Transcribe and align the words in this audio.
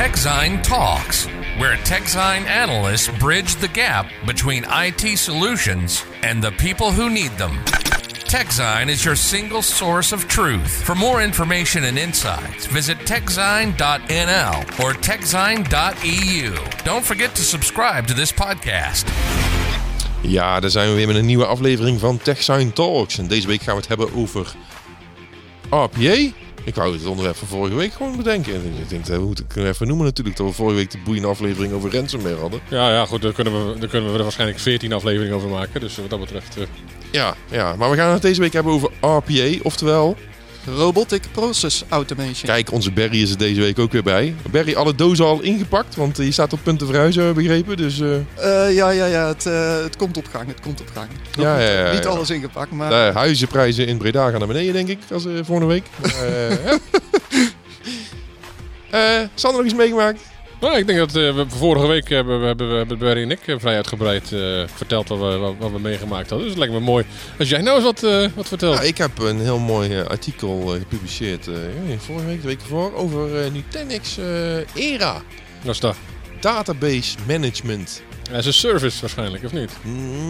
TechZine 0.00 0.62
Talks, 0.62 1.26
where 1.58 1.76
TechZine 1.84 2.46
analysts 2.46 3.08
bridge 3.18 3.56
the 3.56 3.68
gap 3.68 4.06
between 4.26 4.64
IT 4.66 5.18
solutions 5.18 6.02
and 6.22 6.42
the 6.42 6.52
people 6.52 6.90
who 6.90 7.10
need 7.10 7.32
them. 7.36 7.58
TechZine 8.24 8.88
is 8.88 9.04
your 9.04 9.14
single 9.14 9.60
source 9.60 10.14
of 10.14 10.26
truth. 10.26 10.82
For 10.84 10.94
more 10.94 11.22
information 11.22 11.84
and 11.84 11.98
insights, 11.98 12.64
visit 12.64 12.96
techzine.nl 13.04 14.54
or 14.80 14.94
techzine.eu. 14.94 16.54
Don't 16.84 17.04
forget 17.04 17.34
to 17.34 17.42
subscribe 17.42 18.06
to 18.06 18.14
this 18.14 18.32
podcast. 18.32 19.04
Ja, 20.22 20.60
daar 20.60 20.70
zijn 20.70 20.88
we 20.88 20.94
weer 20.94 21.06
met 21.06 21.16
een 21.16 21.26
nieuwe 21.26 21.46
aflevering 21.46 22.00
van 22.00 22.18
TechSign 22.18 22.70
Talks. 22.70 23.18
En 23.18 23.26
deze 23.26 23.46
week 23.46 23.62
gaan 23.62 23.74
we 23.74 23.80
het 23.80 23.88
hebben 23.88 24.14
over 24.14 24.54
RPA. 25.70 26.32
Ik 26.70 26.76
wou 26.76 26.92
het 26.92 27.06
onderwerp 27.06 27.36
van 27.36 27.48
vorige 27.48 27.74
week 27.74 27.92
gewoon 27.92 28.16
bedenken. 28.16 28.54
En 28.54 28.74
ik 28.80 28.88
denk, 28.88 29.06
dat 29.06 29.20
moet 29.20 29.40
ik 29.40 29.56
even 29.56 29.86
noemen 29.86 30.06
natuurlijk, 30.06 30.36
dat 30.36 30.46
we 30.46 30.52
vorige 30.52 30.76
week 30.76 30.90
de 30.90 30.98
boeiende 31.04 31.28
aflevering 31.28 31.72
over 31.72 31.94
ransomware 31.94 32.36
hadden. 32.36 32.60
Ja, 32.68 32.90
ja 32.90 33.06
goed, 33.06 33.22
daar 33.22 33.32
kunnen, 33.32 33.72
we, 33.72 33.78
daar 33.78 33.88
kunnen 33.88 34.10
we 34.12 34.16
er 34.16 34.22
waarschijnlijk 34.22 34.58
14 34.60 34.92
afleveringen 34.92 35.34
over 35.36 35.48
maken. 35.48 35.80
Dus 35.80 35.96
wat 35.96 36.10
dat 36.10 36.20
betreft... 36.20 36.56
eh, 36.56 36.62
Ja, 37.10 37.34
ja, 37.50 37.76
maar 37.76 37.90
we 37.90 37.96
gaan 37.96 38.12
het 38.12 38.22
deze 38.22 38.40
week 38.40 38.52
hebben 38.52 38.72
over 38.72 38.90
RPA, 39.00 39.58
oftewel... 39.62 40.16
Robotic 40.66 41.22
Process 41.32 41.84
Automation. 41.88 42.44
Kijk, 42.44 42.72
onze 42.72 42.90
Barry 42.92 43.22
is 43.22 43.30
er 43.30 43.38
deze 43.38 43.60
week 43.60 43.78
ook 43.78 43.92
weer 43.92 44.02
bij. 44.02 44.34
Barry, 44.50 44.74
alle 44.74 44.94
dozen 44.94 45.24
al 45.24 45.40
ingepakt, 45.40 45.96
want 45.96 46.16
je 46.16 46.30
staat 46.32 46.52
op 46.52 46.58
punt 46.62 46.78
te 46.78 46.86
verhuizen, 46.86 47.22
heb 47.22 47.38
ik 47.38 47.46
begrepen. 47.46 47.76
Dus 47.76 48.00
eh, 48.00 48.14
Eh, 48.66 48.74
ja, 48.74 48.90
ja, 48.90 49.04
ja, 49.06 49.28
het, 49.28 49.46
eh, 49.46 49.82
het 49.82 49.96
komt 49.96 50.16
op 50.16 50.26
gang, 50.32 50.46
het 50.48 50.60
komt 50.60 50.80
op 50.80 50.90
gang. 50.94 51.08
Ja, 51.10 51.56
niet, 51.56 51.66
ja, 51.66 51.86
ja, 51.86 51.92
niet 51.92 52.06
alles 52.06 52.30
ingepakt, 52.30 52.70
maar... 52.70 52.90
de 52.90 53.18
huizenprijzen 53.18 53.86
in 53.86 53.98
Breda 53.98 54.30
gaan 54.30 54.38
naar 54.38 54.48
beneden, 54.48 54.72
denk 54.72 54.88
ik, 54.88 54.98
als 55.12 55.26
eh, 55.26 55.32
volgende 55.42 55.66
week. 55.72 55.84
Eh. 58.90 59.20
Eh, 59.20 59.28
Sander 59.34 59.58
nog 59.60 59.70
iets 59.70 59.78
meegemaakt? 59.78 60.20
Nou, 60.60 60.76
ik 60.76 60.86
denk 60.86 60.98
dat 60.98 61.08
eh, 61.08 61.34
we 61.34 61.44
vorige 61.48 61.86
week 61.86 62.08
hebben, 62.08 62.40
we 62.40 62.46
hebben, 62.46 62.76
hebben 62.76 62.98
Barry 62.98 63.22
en 63.22 63.30
ik 63.30 63.46
eh, 63.46 63.54
vrij 63.58 63.74
uitgebreid 63.74 64.32
eh, 64.32 64.62
verteld 64.74 65.08
wat 65.08 65.18
we, 65.18 65.36
wat, 65.36 65.54
wat 65.58 65.70
we 65.70 65.78
meegemaakt 65.78 66.30
hadden. 66.30 66.48
Dus 66.48 66.48
het 66.48 66.58
lijkt 66.58 66.72
me 66.72 66.80
mooi 66.80 67.04
als 67.38 67.48
jij 67.48 67.60
nou 67.60 67.76
eens 67.76 67.84
wat, 67.84 68.30
wat 68.34 68.48
vertelt. 68.48 68.74
Ja, 68.74 68.80
ik 68.80 68.98
heb 68.98 69.18
een 69.18 69.40
heel 69.40 69.58
mooi 69.58 70.02
artikel 70.02 70.66
gepubliceerd 70.66 71.48
vorige 71.98 72.26
week, 72.26 72.40
de 72.40 72.46
week 72.46 72.60
ervoor, 72.60 72.94
over 72.94 73.50
Nutanix 73.52 74.18
ERA. 74.74 75.22
Dat 75.62 75.74
is 75.74 75.80
dat. 75.80 75.96
Database 76.40 77.16
management. 77.26 78.02
As 78.32 78.46
a 78.46 78.52
service 78.52 79.00
waarschijnlijk, 79.00 79.44
of 79.44 79.52
niet? 79.52 79.70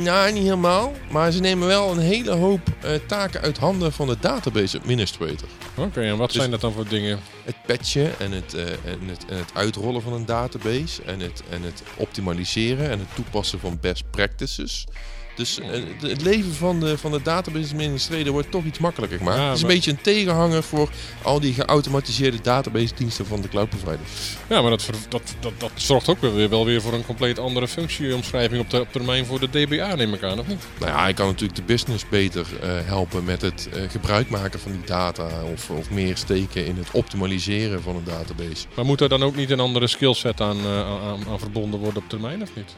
Nou, 0.02 0.32
niet 0.32 0.42
helemaal. 0.42 0.92
Maar 1.10 1.30
ze 1.30 1.40
nemen 1.40 1.68
wel 1.68 1.90
een 1.90 1.98
hele 1.98 2.30
hoop 2.30 2.60
taken 3.06 3.40
uit 3.40 3.58
handen 3.58 3.92
van 3.92 4.06
de 4.06 4.16
database 4.20 4.78
administrator. 4.80 5.48
Oké, 5.76 6.00
en 6.00 6.16
wat 6.16 6.28
Dus- 6.28 6.38
zijn 6.38 6.50
dat 6.50 6.60
dan 6.60 6.72
voor 6.72 6.88
dingen? 6.88 7.20
Het 7.44 7.56
patchen 7.66 8.18
en 8.18 8.32
het, 8.32 8.54
eh, 8.54 8.62
en, 8.84 9.08
het, 9.08 9.24
en 9.28 9.36
het 9.36 9.54
uitrollen 9.54 10.02
van 10.02 10.12
een 10.12 10.26
database. 10.26 11.02
En 11.02 11.20
het, 11.20 11.42
en 11.50 11.62
het 11.62 11.82
optimaliseren 11.96 12.90
en 12.90 12.98
het 12.98 13.14
toepassen 13.14 13.60
van 13.60 13.78
best 13.80 14.10
practices. 14.10 14.86
Dus 15.34 15.60
eh, 15.60 15.68
het- 16.00 16.22
leven 16.22 16.54
van 16.54 16.80
de, 16.80 16.98
van 16.98 17.10
de 17.10 17.22
database 17.22 17.72
administrator 17.72 18.32
wordt 18.32 18.50
toch 18.50 18.64
iets 18.64 18.78
makkelijker 18.78 19.18
gemaakt. 19.18 19.38
Ja, 19.38 19.46
het 19.46 19.56
is 19.56 19.62
een 19.62 19.68
beetje 19.68 19.90
een 19.90 20.00
tegenhanger 20.00 20.62
voor 20.62 20.88
al 21.22 21.40
die 21.40 21.54
geautomatiseerde 21.54 22.40
database 22.42 22.94
diensten 22.94 23.26
van 23.26 23.40
de 23.40 23.48
cloud 23.48 23.68
providers. 23.68 24.36
Ja, 24.48 24.60
maar 24.60 24.70
dat, 24.70 24.90
dat, 25.08 25.22
dat, 25.40 25.52
dat 25.58 25.70
zorgt 25.74 26.08
ook 26.08 26.20
wel 26.20 26.34
weer, 26.34 26.48
wel 26.48 26.64
weer 26.64 26.80
voor 26.82 26.92
een 26.92 27.06
compleet 27.06 27.38
andere 27.38 27.68
functieomschrijving 27.68 28.60
op, 28.62 28.70
de, 28.70 28.80
op 28.80 28.92
termijn 28.92 29.26
voor 29.26 29.40
de 29.40 29.48
DBA, 29.50 29.94
neem 29.94 30.14
ik 30.14 30.22
aan, 30.22 30.38
of 30.38 30.46
niet? 30.46 30.62
Nou 30.78 30.92
ja, 30.92 31.08
ik 31.08 31.14
kan 31.14 31.26
natuurlijk 31.26 31.54
de 31.56 31.62
business 31.62 32.08
beter 32.08 32.46
eh, 32.62 32.68
helpen 32.84 33.24
met 33.24 33.40
het 33.42 33.68
eh, 33.72 33.82
gebruik 33.90 34.30
maken 34.30 34.60
van 34.60 34.72
die 34.72 34.84
data. 34.84 35.28
Of, 35.52 35.70
of 35.70 35.90
meer 35.90 36.16
steken 36.16 36.66
in 36.66 36.76
het 36.76 36.88
optimaliseren 36.92 37.82
van 37.82 37.96
een 37.96 38.04
database. 38.04 38.66
Maar 38.76 38.84
moet 38.84 39.00
er 39.00 39.08
dan 39.08 39.22
ook 39.22 39.36
niet 39.36 39.50
een 39.50 39.60
andere 39.60 39.86
skillset 39.86 40.40
aan, 40.40 40.66
aan, 40.66 41.24
aan 41.28 41.38
verbonden 41.38 41.80
worden 41.80 42.02
op 42.02 42.08
termijn, 42.08 42.42
of 42.42 42.48
niet? 42.54 42.74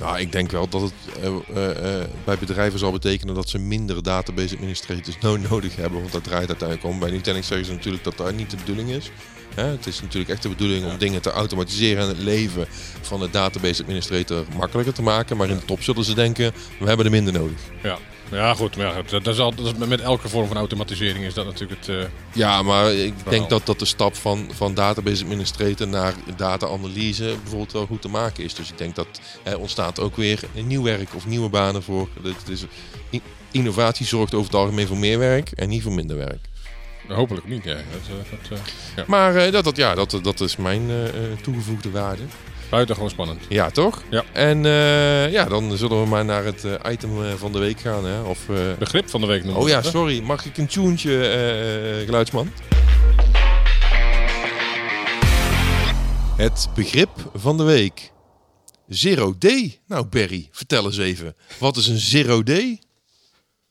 Nou, 0.00 0.18
ik 0.18 0.32
denk 0.32 0.50
wel 0.50 0.68
dat 0.68 0.80
het 0.80 0.92
bij 2.24 2.38
bedrijven 2.38 2.78
zal 2.78 2.92
betekenen 2.92 3.34
dat 3.34 3.48
ze 3.48 3.58
minder 3.58 4.02
database 4.02 4.54
administrators 4.54 5.18
no 5.20 5.36
nodig 5.50 5.76
hebben. 5.76 6.00
Want 6.00 6.12
dat 6.12 6.24
draait 6.24 6.48
uiteindelijk 6.48 6.88
om. 6.88 6.98
Bij 6.98 7.10
Nutanix 7.10 7.46
zeggen 7.46 7.66
ze 7.66 7.72
natuurlijk 7.72 8.04
dat 8.04 8.16
dat 8.16 8.34
niet 8.34 8.50
de 8.50 8.56
bedoeling 8.56 8.90
is. 8.90 9.10
Het 9.54 9.86
is 9.86 10.00
natuurlijk 10.00 10.30
echt 10.30 10.42
de 10.42 10.48
bedoeling 10.48 10.86
om 10.86 10.98
dingen 10.98 11.22
te 11.22 11.30
automatiseren 11.30 12.02
en 12.02 12.08
het 12.08 12.18
leven 12.18 12.66
van 13.00 13.20
de 13.20 13.30
database 13.30 13.82
administrator 13.82 14.44
makkelijker 14.56 14.94
te 14.94 15.02
maken. 15.02 15.36
Maar 15.36 15.48
in 15.48 15.56
de 15.56 15.64
top 15.64 15.82
zullen 15.82 16.04
ze 16.04 16.14
denken, 16.14 16.52
we 16.78 16.86
hebben 16.86 17.04
er 17.04 17.12
minder 17.12 17.32
nodig. 17.32 17.58
Ja, 17.82 17.98
ja 18.34 18.54
goed. 18.54 18.76
Maar 18.76 18.86
ja, 18.86 19.02
dat, 19.02 19.24
dat 19.24 19.34
is 19.34 19.40
al, 19.40 19.54
dat 19.54 19.66
is, 19.66 19.86
met 19.88 20.00
elke 20.00 20.28
vorm 20.28 20.46
van 20.46 20.56
automatisering 20.56 21.24
is 21.24 21.34
dat 21.34 21.44
natuurlijk 21.46 21.80
het... 21.86 21.96
eh, 21.96 22.04
Ja, 22.32 22.62
maar 22.62 22.92
ik 22.92 23.12
Verhaal. 23.16 23.30
denk 23.32 23.48
dat, 23.50 23.66
dat 23.66 23.78
de 23.78 23.84
stap 23.84 24.14
van, 24.16 24.48
van 24.52 24.74
database 24.74 25.24
administrator 25.24 25.88
naar 25.88 26.14
data-analyse 26.36 27.24
bijvoorbeeld 27.42 27.72
wel 27.72 27.86
goed 27.86 28.02
te 28.02 28.08
maken 28.08 28.44
is. 28.44 28.54
Dus 28.54 28.70
ik 28.70 28.78
denk 28.78 28.94
dat 28.94 29.06
er 29.42 29.58
ontstaat 29.58 30.00
ook 30.00 30.16
weer 30.16 30.40
een 30.54 30.66
nieuw 30.66 30.82
werk 30.82 31.14
of 31.14 31.26
nieuwe 31.26 31.48
banen 31.48 31.82
voor. 31.82 32.08
Het 32.22 32.48
is, 32.48 32.64
innovatie 33.50 34.06
zorgt 34.06 34.34
over 34.34 34.46
het 34.46 34.60
algemeen 34.60 34.86
voor 34.86 34.98
meer 34.98 35.18
werk 35.18 35.50
en 35.50 35.68
niet 35.68 35.82
voor 35.82 35.92
minder 35.92 36.16
werk. 36.16 36.40
hopelijk 37.08 37.46
niet, 37.48 37.64
ja. 37.64 37.74
Dat, 37.74 37.82
eh, 38.08 38.30
dat, 38.48 38.58
eh, 38.58 38.64
ja. 38.96 39.04
Maar 39.06 39.50
dat, 39.50 39.64
dat, 39.64 39.76
ja, 39.76 39.94
dat, 39.94 40.18
dat 40.22 40.40
is 40.40 40.56
mijn 40.56 40.90
toegevoegde 41.42 41.90
waarde. 41.90 42.22
Buitengewoon 42.74 43.10
spannend. 43.10 43.40
Ja, 43.48 43.70
toch? 43.70 44.02
Ja. 44.10 44.24
En 44.32 44.66
eh, 44.66 45.30
ja, 45.32 45.44
dan 45.44 45.76
zullen 45.76 46.02
we 46.02 46.08
maar 46.08 46.24
naar 46.24 46.44
het 46.44 46.64
eh, 46.64 46.92
item 46.92 47.24
eh, 47.24 47.32
van 47.34 47.52
de 47.52 47.58
week 47.58 47.80
gaan. 47.80 48.04
Hè? 48.06 48.20
Of, 48.20 48.48
eh, 48.48 48.56
Begrip 48.78 49.10
van 49.10 49.20
de 49.20 49.26
week 49.26 49.44
noemen 49.44 49.62
Oh 49.62 49.68
ja, 49.68 49.82
sorry. 49.82 50.20
Mag 50.22 50.44
ik 50.44 50.56
een 50.58 50.66
tuentje, 50.66 51.20
eh, 51.20 52.00
eh, 52.00 52.04
geluidsman? 52.04 52.52
Het 56.36 56.68
begrip 56.74 57.30
van 57.34 57.56
de 57.56 57.62
week. 57.62 58.12
Zero 58.88 59.34
D. 59.38 59.46
Nou, 59.86 60.04
Barry, 60.06 60.48
vertel 60.50 60.84
eens 60.84 60.98
even. 60.98 61.36
Wat 61.58 61.76
is 61.76 61.86
een 61.86 61.98
zero 61.98 62.42
D? 62.42 62.50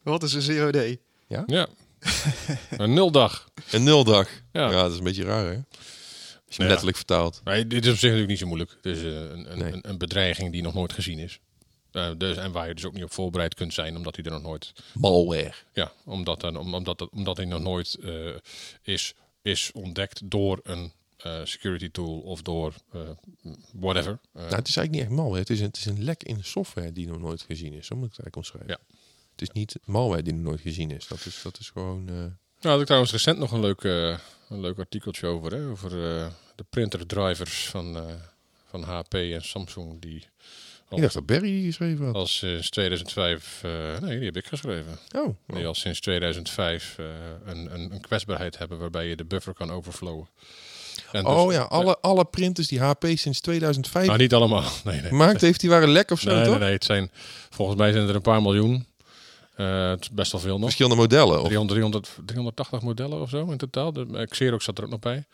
Wat 0.04 0.24
is 0.24 0.34
een 0.34 0.42
zero 0.42 0.72
day? 0.72 1.00
Ja. 1.28 1.46
een 2.78 2.94
nuldag. 2.94 3.48
Een 3.72 3.84
nuldag. 3.84 4.28
Ja. 4.52 4.70
Ja, 4.70 4.82
dat 4.82 4.92
is 4.92 4.98
een 4.98 5.04
beetje 5.04 5.24
raar, 5.24 5.46
hè? 5.46 5.58
Als 6.54 6.56
je 6.56 6.62
hem 6.62 6.72
Ja. 6.72 6.82
letterlijk 6.84 6.98
vertaalt. 6.98 7.42
Nee, 7.44 7.68
dit 7.68 7.86
is 7.86 7.92
op 7.92 7.98
zich 7.98 8.02
natuurlijk 8.10 8.30
niet 8.30 8.40
zo 8.40 8.46
moeilijk. 8.48 8.72
Het 8.82 8.86
is 8.86 9.04
eh, 9.04 9.06
een, 9.22 9.52
een, 9.52 9.58
Nee. 9.58 9.74
een, 9.82 9.98
bedreiging 9.98 10.52
die 10.52 10.62
nog 10.62 10.74
nooit 10.74 10.94
gezien 10.94 11.20
is. 11.20 11.40
Eh, 11.92 12.12
dus, 12.18 12.38
en 12.38 12.52
waar 12.52 12.68
je 12.68 12.74
dus 12.74 12.86
ook 12.86 12.94
niet 12.94 13.04
op 13.04 13.12
voorbereid 13.14 13.54
kunt 13.54 13.74
zijn, 13.74 13.96
omdat 13.96 14.16
hij 14.16 14.26
er 14.26 14.32
nog 14.32 14.42
nooit... 14.42 14.74
Malware. 14.94 15.54
Ja, 15.74 15.92
omdat, 16.06 16.42
dan- 16.42 16.58
omdat, 16.58 16.98
dat- 16.98 17.10
omdat 17.12 17.38
hij 17.38 17.46
nog 17.46 17.62
nooit 17.62 17.96
eh, 18.04 18.36
is, 18.84 19.14
is 19.42 19.72
ontdekt 19.74 20.22
door 20.32 20.60
een 20.64 20.92
security 21.44 21.90
tool 21.92 22.20
of 22.20 22.42
door 22.42 22.74
whatever. 23.74 24.20
Nou, 24.34 24.46
het 24.56 24.68
is 24.68 24.76
eigenlijk 24.76 24.90
niet 24.92 25.02
echt 25.02 25.10
malware. 25.10 25.40
Het 25.40 25.50
is, 25.50 25.60
een, 25.60 25.66
het 25.66 25.78
is 25.78 25.86
een 25.86 26.04
lek 26.04 26.24
in 26.24 26.38
de 26.38 26.44
software 26.44 26.92
die 26.92 27.08
nog 27.08 27.20
nooit 27.20 27.42
gezien 27.42 27.74
is. 27.74 27.86
Zo 27.88 27.96
moet 27.96 28.06
ik 28.12 28.16
het 28.16 28.20
eigenlijk 28.26 28.36
omschrijven. 28.36 28.70
Ja. 28.90 28.96
Het 29.32 29.42
is 29.42 29.50
niet 29.50 29.76
malware 29.86 30.22
die 30.24 30.34
nog 30.34 30.44
nooit 30.44 30.62
gezien 30.62 30.92
is. 30.92 31.08
Dat 31.08 31.26
is, 31.26 31.42
dat 31.44 31.60
is 31.60 31.70
gewoon... 31.70 32.06
Nou, 32.06 32.32
had 32.62 32.80
ik 32.80 32.86
trouwens 32.86 33.12
recent 33.12 33.38
nog 33.38 33.52
een 33.52 33.60
leuk, 33.60 33.84
een 33.84 34.62
leuk 34.62 34.80
artikeltje 34.80 35.28
over. 35.28 35.54
Hè, 35.54 35.68
over 35.68 35.92
de 36.56 36.66
printer 36.70 37.06
drivers 37.08 37.68
van, 37.70 37.98
eh, 37.98 38.04
van 38.70 38.84
HP 38.84 39.14
en 39.14 39.44
Samsung. 39.44 40.02
Die 40.02 40.26
Ik 40.90 41.02
dacht 41.02 41.14
dat 41.14 41.26
Barry 41.26 41.64
geschreven 41.64 42.06
had. 42.06 42.16
al 42.16 42.28
sinds 42.28 42.70
2005... 42.70 43.60
eh, 43.64 43.72
nee, 44.02 44.16
die 44.18 44.26
heb 44.26 44.36
ik 44.38 44.46
geschreven. 44.46 44.98
Oh, 45.16 45.36
Die 45.48 45.66
al 45.66 45.74
sinds 45.76 46.00
2005 46.00 46.96
eh, 47.00 47.06
een, 47.46 47.74
een, 47.74 47.92
een 47.94 48.02
kwetsbaarheid 48.02 48.58
hebben 48.58 48.78
waarbij 48.80 49.08
je 49.08 49.16
de 49.16 49.26
buffer 49.26 49.54
kan 49.54 49.72
overflowen. 49.72 50.28
En 51.12 51.24
dus- 51.24 51.34
oh 51.34 51.52
ja, 51.52 51.62
alle, 51.62 51.98
alle 52.02 52.26
printers 52.26 52.68
die 52.68 52.80
HP 52.82 53.06
sinds 53.16 53.40
2005 53.42 54.06
Nou, 54.08 54.18
niet 54.18 54.34
allemaal. 54.34 54.64
Nee, 54.84 55.00
nee. 55.02 55.10
gemaakt 55.10 55.42
heeft, 55.42 55.60
die 55.60 55.70
waren 55.70 55.90
lek 55.90 56.12
of 56.12 56.20
zo, 56.20 56.34
Nee, 56.36 56.44
toch? 56.44 56.54
nee, 56.54 56.64
nee, 56.64 56.74
het 56.74 56.84
zijn, 56.84 57.12
volgens 57.50 57.78
mij 57.78 57.92
zijn 57.92 58.08
er 58.08 58.16
een 58.16 58.22
paar 58.22 58.42
miljoen. 58.42 58.86
Het 59.56 60.02
is 60.02 60.10
best 60.10 60.32
wel 60.32 60.42
veel 60.42 60.54
nog. 60.56 60.64
Verschillende 60.64 60.98
modellen. 60.98 61.40
Of, 61.42 61.44
300, 61.48 61.70
300, 61.70 62.10
380 62.26 62.82
modellen 62.82 63.22
of 63.22 63.30
zo 63.30 63.52
in 63.52 63.58
totaal. 63.58 63.94
De 63.94 64.26
Xerox 64.30 64.66
zat 64.66 64.78
er 64.78 64.84
ook 64.84 64.90
nog 64.90 65.00
bij. 65.00 65.26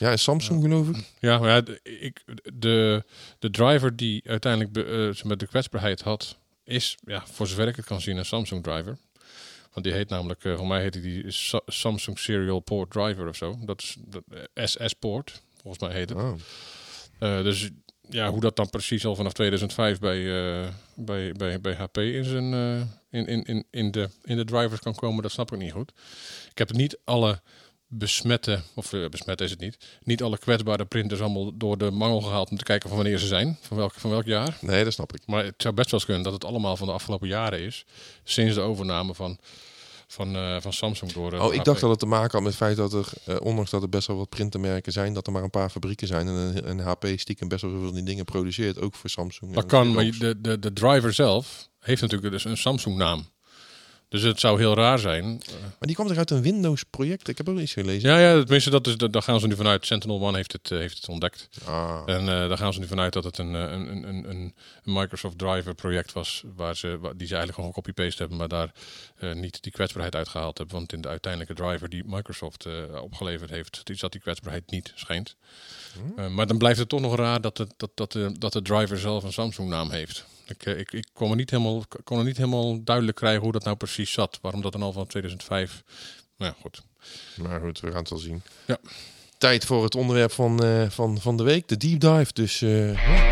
Ja, 0.00 0.10
en 0.10 0.18
Samsung 0.18 0.62
geloof 0.62 0.88
ik. 0.88 0.96
Ja, 1.18 1.38
maar 1.38 1.48
ja, 1.48 1.60
de, 1.60 1.80
ik, 1.82 2.22
de, 2.54 3.04
de 3.38 3.50
driver 3.50 3.96
die 3.96 4.22
uiteindelijk 4.26 4.72
be, 4.72 4.84
eh, 5.18 5.24
met 5.24 5.38
de 5.40 5.46
kwetsbaarheid 5.46 6.00
had, 6.00 6.38
is, 6.64 6.96
ja, 7.04 7.26
voor 7.26 7.46
zover 7.46 7.68
ik 7.68 7.76
het 7.76 7.84
kan 7.84 8.00
zien, 8.00 8.16
een 8.16 8.24
Samsung 8.24 8.62
driver. 8.62 8.98
Want 9.72 9.84
die 9.86 9.94
heet 9.94 10.08
namelijk, 10.08 10.44
eh 10.44 10.56
voor 10.56 10.66
mij 10.66 10.82
heet 10.82 10.92
die 11.02 11.30
Sa- 11.30 11.60
Samsung 11.66 12.18
Serial 12.18 12.60
Port 12.60 12.90
Driver 12.90 13.28
of 13.28 13.36
zo. 13.36 13.58
Dat 13.64 13.82
is 13.82 13.96
dat, 14.06 14.22
eh, 14.54 14.64
SS-port, 14.66 15.42
volgens 15.62 15.82
mij 15.82 15.92
heet 15.92 16.08
het. 16.08 16.18
Oh. 16.18 16.34
Dus 17.42 17.70
ja, 18.08 18.30
hoe 18.30 18.40
dat 18.40 18.56
dan 18.56 18.70
precies 18.70 19.04
al 19.06 19.14
vanaf 19.16 19.32
2005 19.32 19.98
bij, 19.98 20.22
bij, 20.96 21.32
bij, 21.32 21.60
bij 21.60 21.74
HP 21.74 21.98
in, 21.98 22.24
zijn, 22.24 22.52
in, 23.10 23.26
in, 23.26 23.42
in, 23.44 23.64
in, 23.70 23.90
de, 23.90 24.08
in 24.24 24.36
de 24.36 24.44
drivers 24.44 24.80
kan 24.80 24.94
komen, 24.94 25.22
dat 25.22 25.32
snap 25.32 25.52
ik 25.52 25.58
niet 25.58 25.72
goed. 25.72 25.92
Ik 26.50 26.58
heb 26.58 26.72
niet 26.72 26.98
alle 27.04 27.40
besmette, 27.92 28.60
of 28.74 28.92
eh, 28.92 29.08
besmet 29.08 29.40
is 29.40 29.50
het 29.50 29.60
niet, 29.60 29.76
niet 30.02 30.22
alle 30.22 30.38
kwetsbare 30.38 30.84
printers 30.84 31.20
allemaal 31.20 31.56
door 31.56 31.78
de 31.78 31.90
mangel 31.90 32.20
gehaald 32.20 32.50
om 32.50 32.56
te 32.56 32.64
kijken 32.64 32.88
van 32.88 32.98
wanneer 32.98 33.18
ze 33.18 33.26
zijn, 33.26 33.58
van 33.60 33.76
welk, 33.76 33.92
van 33.94 34.10
welk 34.10 34.24
jaar. 34.24 34.58
Nee, 34.60 34.84
dat 34.84 34.92
snap 34.92 35.14
ik. 35.14 35.20
Maar 35.26 35.44
het 35.44 35.54
zou 35.56 35.74
best 35.74 35.90
wel 35.90 36.00
eens 36.00 36.08
kunnen 36.08 36.24
dat 36.24 36.32
het 36.32 36.44
allemaal 36.44 36.76
van 36.76 36.86
de 36.86 36.92
afgelopen 36.92 37.28
jaren 37.28 37.60
is, 37.60 37.84
sinds 38.24 38.54
de 38.54 38.60
overname 38.60 39.14
van, 39.14 39.38
van, 40.06 40.36
eh, 40.36 40.56
van 40.60 40.72
Samsung 40.72 41.12
door. 41.12 41.32
eh, 41.32 41.44
Oh, 41.44 41.52
ik 41.52 41.58
HP. 41.58 41.64
dacht 41.64 41.80
dat 41.80 41.90
het 41.90 41.98
te 41.98 42.06
maken 42.06 42.30
had 42.32 42.40
met 42.42 42.48
het 42.48 42.62
feit 42.62 42.76
dat 42.76 42.92
er, 42.92 43.08
eh, 43.24 43.36
ondanks 43.42 43.70
dat 43.70 43.82
er 43.82 43.88
best 43.88 44.06
wel 44.06 44.16
wat 44.16 44.28
printermerken 44.28 44.92
zijn, 44.92 45.12
dat 45.14 45.26
er 45.26 45.32
maar 45.32 45.42
een 45.42 45.50
paar 45.50 45.70
fabrieken 45.70 46.06
zijn 46.06 46.28
en, 46.28 46.64
en 46.64 46.78
HP 46.78 47.06
stiekem 47.16 47.48
best 47.48 47.62
wel 47.62 47.70
veel 47.70 47.84
van 47.84 47.94
die 47.94 48.02
dingen 48.02 48.24
produceert, 48.24 48.80
ook 48.80 48.94
voor 48.94 49.10
Samsung. 49.10 49.54
Dat 49.54 49.62
en 49.62 49.68
kan, 49.68 49.92
maar 49.92 50.04
de, 50.18 50.40
de, 50.40 50.58
de 50.58 50.72
driver 50.72 51.12
zelf 51.12 51.68
heeft 51.80 52.00
natuurlijk 52.02 52.32
dus 52.32 52.44
een 52.44 52.56
Samsung 52.56 52.96
naam. 52.96 53.26
Dus 54.10 54.22
het 54.22 54.40
zou 54.40 54.58
heel 54.58 54.74
raar 54.74 54.98
zijn. 54.98 55.24
Maar 55.60 55.88
die 55.88 55.96
komt 55.96 56.10
er 56.10 56.18
uit 56.18 56.30
een 56.30 56.42
Windows-project. 56.42 57.28
Ik 57.28 57.36
heb 57.36 57.48
ook 57.48 57.58
iets 57.58 57.72
gelezen. 57.72 58.10
Ja, 58.10 58.18
ja, 58.18 58.38
tenminste, 58.38 58.70
dat 58.70 58.86
is, 58.86 58.96
dat, 58.96 59.12
daar 59.12 59.22
gaan 59.22 59.40
ze 59.40 59.46
nu 59.46 59.56
vanuit. 59.56 59.86
Sentinel 59.86 60.20
One 60.20 60.36
heeft 60.36 60.52
het, 60.52 60.70
eh, 60.70 60.78
heeft 60.78 60.96
het 60.96 61.08
ontdekt. 61.08 61.48
Ah, 61.64 62.02
En 62.06 62.20
eh, 62.20 62.48
daar 62.48 62.58
gaan 62.58 62.72
ze 62.72 62.80
nu 62.80 62.86
vanuit 62.86 63.12
dat 63.12 63.24
het 63.24 63.38
een, 63.38 63.54
eh, 63.54 63.60
een, 63.60 64.08
een, 64.08 64.30
een, 64.30 64.54
Microsoft 64.84 65.38
Driver 65.38 65.74
project 65.74 66.12
was. 66.12 66.42
Waar 66.56 66.76
ze, 66.76 66.98
waar, 67.00 67.16
die 67.16 67.26
ze 67.26 67.34
eigenlijk 67.34 67.54
gewoon 67.54 67.72
copy-paste 67.72 68.18
hebben, 68.18 68.38
maar 68.38 68.48
daar 68.48 68.72
eh, 69.20 69.32
niet 69.32 69.62
die 69.62 69.72
kwetsbaarheid 69.72 70.14
uitgehaald 70.14 70.58
hebben. 70.58 70.76
Want 70.76 70.92
in 70.92 71.00
de 71.00 71.08
uiteindelijke 71.08 71.62
driver 71.62 71.88
die 71.88 72.04
Microsoft 72.06 72.66
eh, 72.66 73.02
opgeleverd 73.02 73.50
heeft, 73.50 73.80
die 73.84 73.96
zat 73.96 74.12
die 74.12 74.20
kwetsbaarheid 74.20 74.70
niet, 74.70 74.92
schijnt. 74.94 75.36
Eh, 76.16 76.28
maar 76.28 76.46
dan 76.46 76.58
blijft 76.58 76.78
het 76.78 76.88
toch 76.88 77.00
nog 77.00 77.16
raar 77.16 77.40
dat, 77.40 77.58
het, 77.58 77.74
dat, 77.76 77.90
dat, 77.94 78.12
de, 78.12 78.34
dat 78.38 78.52
de 78.52 78.62
driver 78.62 78.98
zelf 78.98 79.24
een 79.24 79.32
Samsung 79.32 79.68
naam 79.68 79.90
heeft. 79.90 80.24
Ik, 80.50 80.66
eh, 80.66 80.78
ik, 80.78 80.92
ik 80.92 81.06
kon, 81.12 81.30
er 81.30 81.36
niet 81.36 81.50
helemaal, 81.50 81.84
kon 82.04 82.18
er 82.18 82.24
niet 82.24 82.36
helemaal 82.36 82.84
duidelijk 82.84 83.16
krijgen 83.16 83.42
hoe 83.42 83.52
dat 83.52 83.64
nou 83.64 83.76
precies 83.76 84.12
zat. 84.12 84.38
Waarom 84.42 84.62
dat 84.62 84.72
dan 84.72 84.82
al 84.82 84.92
van 84.92 85.06
2005... 85.06 85.82
Nou 86.36 86.52
ja, 86.52 86.60
goed. 86.60 86.82
maar 87.36 87.60
goed, 87.60 87.80
we 87.80 87.90
gaan 87.90 87.98
het 87.98 88.10
wel 88.10 88.18
zien. 88.18 88.42
Ja. 88.66 88.78
Tijd 89.38 89.64
voor 89.64 89.84
het 89.84 89.94
onderwerp 89.94 90.32
van, 90.32 90.64
eh, 90.64 90.90
van, 90.90 91.20
van 91.20 91.36
de 91.36 91.42
week, 91.42 91.68
de 91.68 91.76
deep 91.76 92.00
dive. 92.00 92.32
Dus 92.32 92.62
eh, 92.62 92.94
ja. 92.94 93.28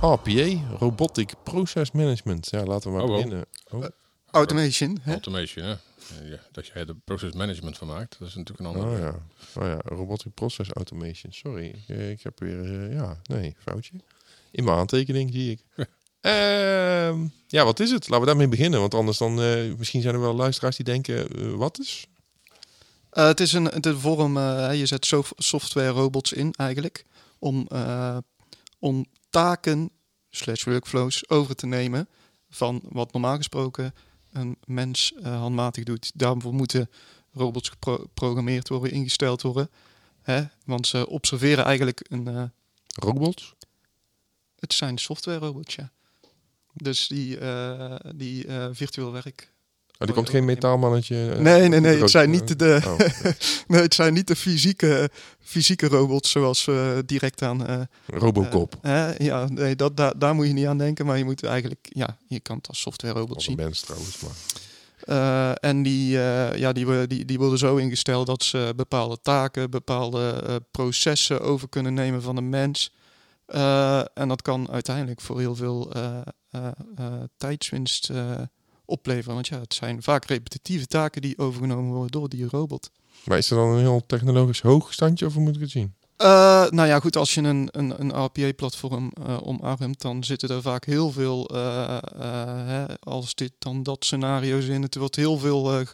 RPA, 0.00 0.76
Robotic 0.78 1.34
Process 1.44 1.90
Management. 1.90 2.48
Ja, 2.50 2.64
laten 2.64 2.90
we 2.90 2.96
maar 2.96 3.04
Oh, 3.04 3.10
oh. 3.10 3.16
beginnen. 3.16 3.46
Oh. 3.70 3.84
Automation, 4.30 4.98
hè? 5.02 5.12
Automation, 5.12 5.64
hè? 5.64 5.74
Eh, 6.10 6.30
ja, 6.30 6.38
dat 6.52 6.66
jij 6.66 6.86
er 6.86 6.94
process 7.04 7.34
management 7.34 7.78
van 7.78 7.88
maakt, 7.88 8.18
dat 8.18 8.28
is 8.28 8.34
natuurlijk 8.34 8.68
een 8.68 8.74
ander. 8.74 8.92
Oh 8.92 8.98
ja. 8.98 9.14
oh 9.54 9.66
ja, 9.66 9.80
Robotic 9.84 10.34
Process 10.34 10.70
Automation. 10.70 11.32
Sorry, 11.32 11.66
ik, 11.86 11.96
eh, 11.96 12.24
heb 12.24 12.40
weer, 12.40 12.64
eh, 12.64 12.92
ja, 12.92 13.20
nee, 13.22 13.56
foutje. 13.58 13.92
In 14.56 14.64
mijn 14.64 14.76
aantekening 14.76 15.32
zie 15.32 15.50
ik. 15.50 15.64
Ehm, 16.20 17.26
ja, 17.46 17.64
wat 17.64 17.80
is 17.80 17.90
het? 17.90 18.08
Laten 18.08 18.20
we 18.20 18.26
daarmee 18.26 18.48
beginnen, 18.48 18.80
want 18.80 18.94
anders 18.94 19.18
dan, 19.18 19.42
eh, 19.42 19.74
misschien 19.78 20.02
zijn 20.02 20.14
er 20.14 20.20
wel 20.20 20.34
luisteraars 20.34 20.76
die 20.76 20.84
denken, 20.84 21.28
eh, 21.28 21.52
wat 21.52 21.78
is? 21.80 22.06
Eh, 23.10 23.26
het 23.26 23.40
is 23.40 23.52
een, 23.52 23.64
het 23.64 23.86
is 23.86 23.92
een 23.92 23.98
vorm, 23.98 24.36
eh, 24.36 24.78
je 24.78 24.86
zet 24.86 25.06
sof- 25.06 25.32
software 25.36 25.88
robots 25.88 26.32
in 26.32 26.52
eigenlijk, 26.56 27.04
om, 27.38 27.66
eh, 27.68 28.16
om 28.78 29.06
taken 29.30 29.90
slash 30.30 30.64
workflows 30.64 31.28
over 31.28 31.54
te 31.54 31.66
nemen 31.66 32.08
van 32.50 32.80
wat 32.88 33.12
normaal 33.12 33.36
gesproken 33.36 33.94
een 34.32 34.56
mens 34.64 35.12
eh, 35.22 35.38
handmatig 35.40 35.84
doet. 35.84 36.10
Daarvoor 36.14 36.54
moeten 36.54 36.90
robots 37.32 37.72
geprogrammeerd 37.80 38.68
worden, 38.68 38.90
ingesteld 38.90 39.42
worden. 39.42 39.70
Hè? 40.22 40.42
Want 40.64 40.86
ze 40.86 41.08
observeren 41.08 41.64
eigenlijk 41.64 42.06
een, 42.08 42.28
eh, 42.28 42.42
Robots? 42.94 43.54
Het 44.58 44.72
zijn 44.74 44.98
software 44.98 45.38
robots, 45.38 45.74
ja. 45.74 45.90
Dus 46.72 47.06
die, 47.06 47.38
eh, 47.38 47.94
die 48.14 48.46
eh, 48.46 48.66
virtueel 48.72 49.12
werk. 49.12 49.52
Oh, 49.98 50.08
er 50.08 50.14
komt 50.14 50.28
geen 50.30 50.44
metaalmannetje? 50.44 51.30
eh, 51.32 51.38
Nee, 51.40 51.68
nee, 51.68 51.80
nee. 51.80 52.00
Het 52.00 52.10
zijn 52.10 52.30
niet 52.30 52.58
de, 52.58 52.80
Oh, 52.86 52.98
nee, 53.68 53.80
het 53.80 53.94
zijn 53.94 54.12
niet 54.14 54.26
de 54.26 54.36
fysieke, 54.36 55.10
fysieke 55.40 55.86
robots 55.86 56.30
zoals 56.30 56.68
direct 57.06 57.42
aan. 57.42 57.88
Robocop. 58.06 58.74
ja, 59.18 59.48
nee, 59.48 59.76
dat, 59.76 59.96
daar, 59.96 60.18
daar 60.18 60.34
moet 60.34 60.46
je 60.46 60.52
niet 60.52 60.66
aan 60.66 60.78
denken. 60.78 61.06
Maar 61.06 61.18
je 61.18 61.24
moet 61.24 61.44
eigenlijk, 61.44 61.86
ja, 61.88 62.18
je 62.28 62.40
kan 62.40 62.56
het 62.56 62.68
als 62.68 62.80
software 62.80 63.12
robot 63.14 63.30
Of 63.30 63.36
een 63.36 63.42
zien. 63.42 63.56
mens 63.56 63.80
trouwens, 63.80 64.16
maar... 64.20 65.54
En 65.54 65.82
die, 65.82 66.08
ja, 66.58 66.72
die, 66.72 66.84
worden- 66.84 67.08
die, 67.08 67.24
die 67.24 67.38
worden 67.38 67.58
zo 67.58 67.76
ingesteld 67.76 68.26
dat 68.26 68.42
ze 68.42 68.72
bepaalde 68.76 69.18
taken, 69.22 69.70
bepaalde 69.70 70.42
processen 70.70 71.40
over 71.40 71.68
kunnen 71.68 71.94
nemen 71.94 72.22
van 72.22 72.36
een 72.36 72.48
mens. 72.48 72.92
Eh, 73.46 73.98
en 74.14 74.28
dat 74.28 74.42
kan 74.42 74.70
uiteindelijk 74.70 75.20
voor 75.20 75.38
heel 75.38 75.54
veel 75.54 75.92
eh, 75.92 76.20
eh, 76.50 76.70
tijdswinst 77.36 78.10
opleveren. 78.84 79.34
Want 79.34 79.46
ja, 79.46 79.58
het 79.60 79.74
zijn 79.74 80.02
vaak 80.02 80.24
repetitieve 80.24 80.86
taken 80.86 81.22
die 81.22 81.38
overgenomen 81.38 81.92
worden 81.92 82.10
door 82.10 82.28
die 82.28 82.48
robot. 82.50 82.90
Maar 83.24 83.38
is 83.38 83.50
er 83.50 83.56
dan 83.56 83.68
een 83.68 83.78
heel 83.78 84.02
technologisch 84.06 84.60
hoog 84.60 84.92
standje 84.92 85.26
of 85.26 85.34
hoe 85.34 85.42
moet 85.42 85.54
ik 85.54 85.60
het 85.60 85.70
zien? 85.70 85.94
Nou 86.70 86.86
ja, 86.86 87.00
goed, 87.00 87.16
als 87.16 87.34
je 87.34 87.40
een, 87.40 87.68
een, 87.70 88.00
een 88.00 88.24
RPA-platform 88.24 89.12
omarmt, 89.42 90.00
dan 90.00 90.24
zitten 90.24 90.48
er 90.48 90.62
vaak 90.62 90.84
heel 90.84 91.10
veel, 91.10 91.50
hè, 92.16 92.98
als 93.00 93.34
dit 93.34 93.52
dan 93.58 93.82
dat 93.82 94.04
scenario's 94.04 94.64
in. 94.64 94.82
Het 94.82 94.96
wordt 94.96 95.16
heel 95.16 95.38
veel 95.38 95.84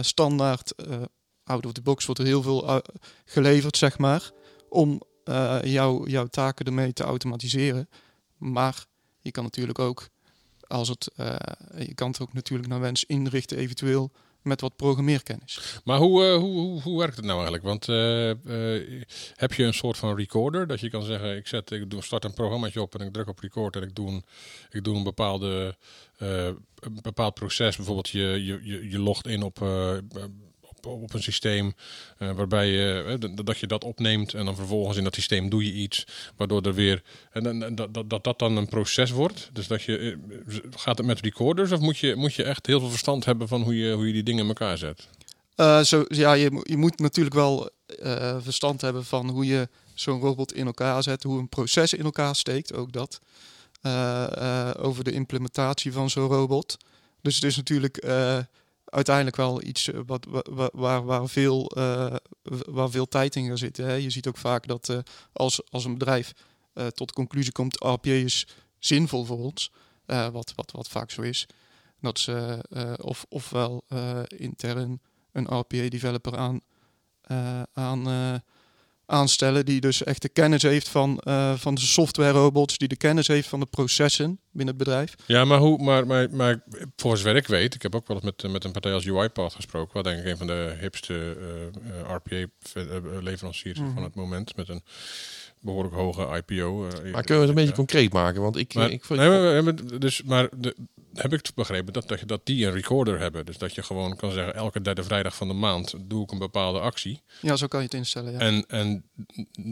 standaard, 0.00 0.74
out 1.44 1.66
of 1.66 1.72
the 1.72 1.82
box, 1.82 2.04
wordt 2.04 2.20
er 2.20 2.26
heel 2.26 2.42
veel 2.42 2.82
geleverd, 3.24 3.76
zeg 3.76 3.98
maar, 3.98 4.30
om 4.68 5.02
eh, 5.24 5.58
jouw 5.62 6.06
jouw 6.06 6.26
taken 6.26 6.66
ermee 6.66 6.92
te 6.92 7.02
automatiseren. 7.02 7.88
Maar 8.36 8.84
je 9.20 9.30
kan 9.30 9.44
natuurlijk 9.44 9.78
ook, 9.78 10.08
als 10.66 10.88
het, 10.88 11.10
eh, 11.16 11.36
je 11.78 11.94
kan 11.94 12.08
het 12.10 12.20
ook 12.20 12.32
natuurlijk 12.32 12.68
naar 12.68 12.80
wens 12.80 13.04
inrichten, 13.04 13.56
eventueel 13.56 14.10
met 14.42 14.60
wat 14.60 14.76
programmeerkennis. 14.76 15.80
Maar 15.84 15.98
hoe, 15.98 16.24
eh, 16.24 16.36
hoe, 16.36 16.60
hoe, 16.60 16.82
hoe 16.82 16.98
werkt 16.98 17.16
het 17.16 17.24
nou 17.24 17.46
eigenlijk? 17.46 17.64
Want 17.64 17.86
heb 19.36 19.52
je 19.52 19.64
een 19.64 19.74
soort 19.74 19.96
van 19.96 20.16
recorder 20.16 20.66
dat 20.66 20.80
je 20.80 20.90
kan 20.90 21.02
zeggen: 21.02 21.36
ik, 21.36 21.46
zet, 21.46 21.70
ik 21.70 21.84
start 21.98 22.24
een 22.24 22.34
programmaatje 22.34 22.82
op 22.82 22.94
en 22.94 23.06
ik 23.06 23.12
druk 23.12 23.28
op 23.28 23.38
record 23.38 23.76
en 23.76 23.82
ik 23.82 23.94
doe 23.94 24.08
een, 24.08 24.24
ik 24.70 24.84
doe 24.84 24.96
een, 24.96 25.02
bepaalde, 25.02 25.76
een 26.18 26.98
bepaald 27.02 27.34
proces. 27.34 27.76
Bijvoorbeeld 27.76 28.08
je, 28.08 28.44
je, 28.44 28.60
je, 28.62 28.90
je 28.90 28.98
logt 28.98 29.26
in 29.26 29.42
op, 29.42 29.58
op, 30.86 31.14
een 31.14 31.22
systeem 31.22 31.72
eh, 32.18 32.30
waarbij 32.32 32.66
je, 32.68 33.18
eh, 33.20 33.44
dat 33.44 33.58
je 33.58 33.66
dat 33.66 33.84
opneemt 33.84 34.34
en 34.34 34.44
dan 34.44 34.56
vervolgens 34.56 34.96
in 34.98 35.04
dat 35.04 35.14
systeem 35.14 35.48
doe 35.48 35.64
je 35.64 35.72
iets 35.72 36.06
waardoor 36.36 36.62
er 36.62 36.74
weer 36.74 37.02
en 37.32 37.42
dan- 37.42 37.62
en 37.64 37.74
dat, 37.74 37.94
dat, 37.94 38.10
dat 38.10 38.24
dat 38.24 38.38
dan 38.38 38.56
een 38.56 38.68
proces 38.68 39.10
wordt. 39.10 39.50
Dus 39.52 39.66
dat 39.66 39.82
je 39.82 40.18
eh, 40.48 40.56
gaat 40.70 40.98
het 40.98 41.06
met 41.06 41.20
recorders 41.20 41.72
of 41.72 41.80
moet 41.80 41.98
je, 41.98 42.14
moet 42.16 42.34
je 42.34 42.42
echt 42.42 42.66
heel 42.66 42.80
veel 42.80 42.90
verstand 42.90 43.24
hebben 43.24 43.48
van 43.48 43.62
hoe 43.62 43.76
je, 43.76 43.92
hoe 43.92 44.06
je 44.06 44.12
die 44.12 44.22
dingen 44.22 44.42
in 44.42 44.48
elkaar 44.48 44.78
zet? 44.78 45.08
Eh, 45.54 45.80
zo, 45.80 46.04
ja, 46.08 46.32
je, 46.32 46.60
je 46.62 46.76
moet 46.76 46.98
natuurlijk 46.98 47.34
wel 47.34 47.70
eh, 48.00 48.36
verstand 48.40 48.80
hebben 48.80 49.04
van 49.04 49.28
hoe 49.30 49.46
je 49.46 49.68
zo'n 49.94 50.20
robot 50.20 50.54
in 50.54 50.66
elkaar 50.66 51.02
zet, 51.02 51.22
hoe 51.22 51.38
een 51.38 51.48
proces 51.48 51.92
in 51.94 52.04
elkaar 52.04 52.36
steekt, 52.36 52.74
ook 52.74 52.92
dat. 52.92 53.20
Eh, 53.82 54.22
eh, 54.68 54.74
over 54.78 55.04
de 55.04 55.12
implementatie 55.12 55.92
van 55.92 56.10
zo'n 56.10 56.28
robot. 56.28 56.76
Dus 57.22 57.34
het 57.34 57.44
is 57.44 57.56
natuurlijk 57.56 57.96
eh, 57.96 58.38
uiteindelijk 58.92 59.36
wel 59.36 59.62
iets 59.62 59.90
eh, 59.90 60.00
wat, 60.06 60.26
wa- 60.28 60.44
wa- 60.50 60.70
waar, 60.72 61.04
waar, 61.04 61.28
veel, 61.28 61.66
eh, 61.66 62.14
waar 62.66 62.90
veel 62.90 63.08
tijd 63.08 63.36
in 63.36 63.46
gaat 63.48 63.58
zitten. 63.58 63.84
Hè. 63.84 63.92
Je 63.92 64.10
ziet 64.10 64.26
ook 64.28 64.36
vaak 64.36 64.66
dat 64.66 64.88
eh, 64.88 64.98
als, 65.32 65.70
als 65.70 65.84
een 65.84 65.98
bedrijf 65.98 66.32
tot 66.94 67.08
de 67.08 67.14
conclusie 67.14 67.52
komt, 67.52 67.84
RPA 67.84 68.10
is 68.10 68.46
zinvol 68.78 69.24
voor 69.24 69.38
ons, 69.38 69.70
wat, 70.06 70.52
wat, 70.56 70.70
wat 70.72 70.88
vaak 70.88 71.10
zo 71.10 71.22
is, 71.22 71.46
dat 72.00 72.18
ze 72.18 72.64
of, 73.00 73.26
ofwel 73.28 73.84
intern 74.36 75.00
een 75.32 75.58
RPA-developer 75.58 76.36
aan, 76.36 76.60
aan, 77.72 78.42
aanstellen 79.12 79.64
die 79.64 79.80
dus 79.80 80.04
echt 80.04 80.22
de 80.22 80.28
kennis 80.28 80.62
heeft 80.62 80.88
van, 80.88 81.18
eh, 81.18 81.54
van 81.56 81.74
de 81.74 81.80
software 81.80 82.30
robots, 82.38 82.78
die 82.78 82.88
de 82.88 82.96
kennis 82.96 83.26
heeft 83.26 83.48
van 83.48 83.60
de 83.60 83.66
processen 83.66 84.38
binnen 84.50 84.74
het 84.74 84.84
bedrijf. 84.84 85.14
Ja, 85.26 85.44
maar, 85.44 85.58
hoe, 85.58 85.82
maar, 85.82 86.06
maar, 86.06 86.30
maar 86.30 86.62
voor 86.96 87.16
zover 87.16 87.36
ik 87.36 87.46
weet, 87.46 87.74
ik 87.74 87.82
heb 87.82 87.94
ook 87.94 88.06
wel 88.06 88.16
eens 88.16 88.24
met, 88.24 88.52
met 88.52 88.64
een 88.64 88.72
partij 88.72 88.92
als 88.92 89.06
UiPath 89.06 89.54
gesproken, 89.54 89.94
wat 89.94 90.04
denk 90.04 90.18
ik 90.18 90.26
een 90.26 90.36
van 90.36 90.46
de 90.46 90.76
hipste 90.80 91.36
RPA-leveranciers 92.08 93.78
Mhm. 93.78 93.94
van 93.94 94.02
het 94.02 94.14
moment, 94.14 94.56
met 94.56 94.68
een 94.68 94.82
behoorlijk 95.60 95.94
hoge 95.94 96.22
IPO. 96.46 96.86
eh, 96.88 96.92
Maar 97.12 97.22
kunnen 97.24 97.24
we 97.26 97.34
het 97.34 97.48
een 97.48 97.54
beetje 97.54 97.72
concreet 97.72 98.12
maken? 98.12 98.42
Want 98.42 98.56
ik, 98.56 98.74
Maar, 98.74 98.90
ik, 98.90 99.02
ik, 99.04 99.08
nee, 99.08 99.62
maar, 99.62 99.98
dus, 99.98 100.22
maar 100.22 100.48
de, 100.56 100.76
heb 101.14 101.32
ik 101.32 101.50
begrepen 101.54 101.92
dat, 101.92 102.14
dat, 102.26 102.40
die 102.44 102.66
een 102.66 102.72
recorder 102.72 103.18
hebben. 103.18 103.46
Dus 103.46 103.58
dat 103.58 103.74
je 103.74 103.82
gewoon 103.82 104.16
kan 104.16 104.32
zeggen, 104.32 104.54
elke 104.54 104.80
derde 104.80 105.02
vrijdag 105.02 105.34
van 105.36 105.48
de 105.48 105.54
maand 105.54 105.94
doe 106.00 106.22
ik 106.22 106.30
een 106.30 106.38
bepaalde 106.38 106.78
actie. 106.80 107.22
Ja, 107.40 107.56
zo 107.56 107.66
kan 107.66 107.78
je 107.80 107.84
het 107.86 107.94
instellen. 107.94 108.32
Ja. 108.32 108.38
En, 108.38 108.64
en 108.68 109.04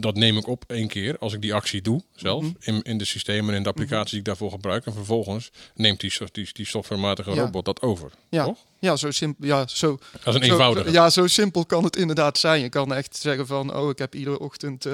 dat 0.01 0.15
neem 0.15 0.37
ik 0.37 0.47
op 0.47 0.63
één 0.67 0.87
keer 0.87 1.17
als 1.17 1.33
ik 1.33 1.41
die 1.41 1.53
actie 1.53 1.81
doe, 1.81 2.01
zelf, 2.15 2.43
Mhm. 2.43 2.53
in, 2.59 2.81
in 2.81 2.97
de 2.97 3.05
systemen 3.05 3.55
en 3.55 3.63
de 3.63 3.69
applicaties 3.69 4.09
die 4.09 4.19
ik 4.19 4.25
daarvoor 4.25 4.51
gebruik. 4.51 4.85
En 4.85 4.93
vervolgens 4.93 5.51
neemt 5.75 5.99
die, 5.99 6.13
die, 6.31 6.49
die 6.53 6.65
softwarematige 6.65 7.31
Ja. 7.33 7.41
robot 7.41 7.65
dat 7.65 7.81
over. 7.81 8.11
ja. 8.29 8.43
toch? 8.45 8.57
ja, 8.79 8.95
zo 8.95 9.11
simpel. 9.11 9.47
Ja, 9.47 9.67
zo, 9.67 9.99
Dat 10.11 10.19
is 10.27 10.39
een 10.39 10.43
zo- 10.45 10.51
eenvoudige. 10.51 10.87
zo- 10.87 10.93
ja, 10.93 11.09
zo 11.09 11.27
simpel 11.27 11.65
kan 11.65 11.83
het 11.83 11.95
inderdaad 11.95 12.37
zijn. 12.37 12.61
Je 12.61 12.69
kan 12.69 12.93
echt 12.93 13.15
zeggen 13.15 13.47
van, 13.47 13.75
oh, 13.75 13.89
ik 13.89 13.97
heb 13.97 14.15
iedere 14.15 14.39
ochtend 14.39 14.85